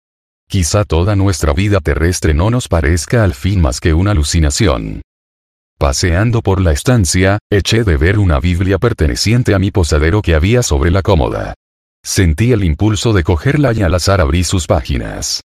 [0.50, 5.02] Quizá toda nuestra vida terrestre no nos parezca al fin más que una alucinación.
[5.78, 10.64] Paseando por la estancia, eché de ver una Biblia perteneciente a mi posadero que había
[10.64, 11.54] sobre la cómoda.
[12.02, 15.42] Sentí el impulso de cogerla y al azar abrí sus páginas.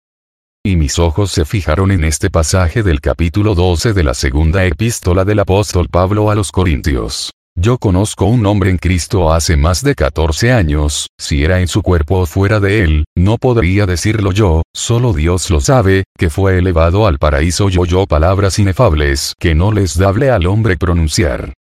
[0.64, 5.26] Y mis ojos se fijaron en este pasaje del capítulo 12 de la segunda epístola
[5.26, 7.35] del apóstol Pablo a los Corintios.
[7.58, 11.80] Yo conozco un hombre en Cristo hace más de 14 años, si era en su
[11.80, 16.58] cuerpo o fuera de él, no podría decirlo yo, solo Dios lo sabe, que fue
[16.58, 21.54] elevado al paraíso yo yo palabras inefables que no les dable al hombre pronunciar.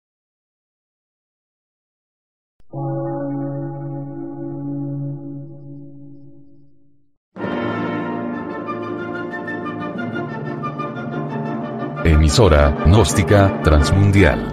[12.04, 14.53] Emisora, gnóstica, transmundial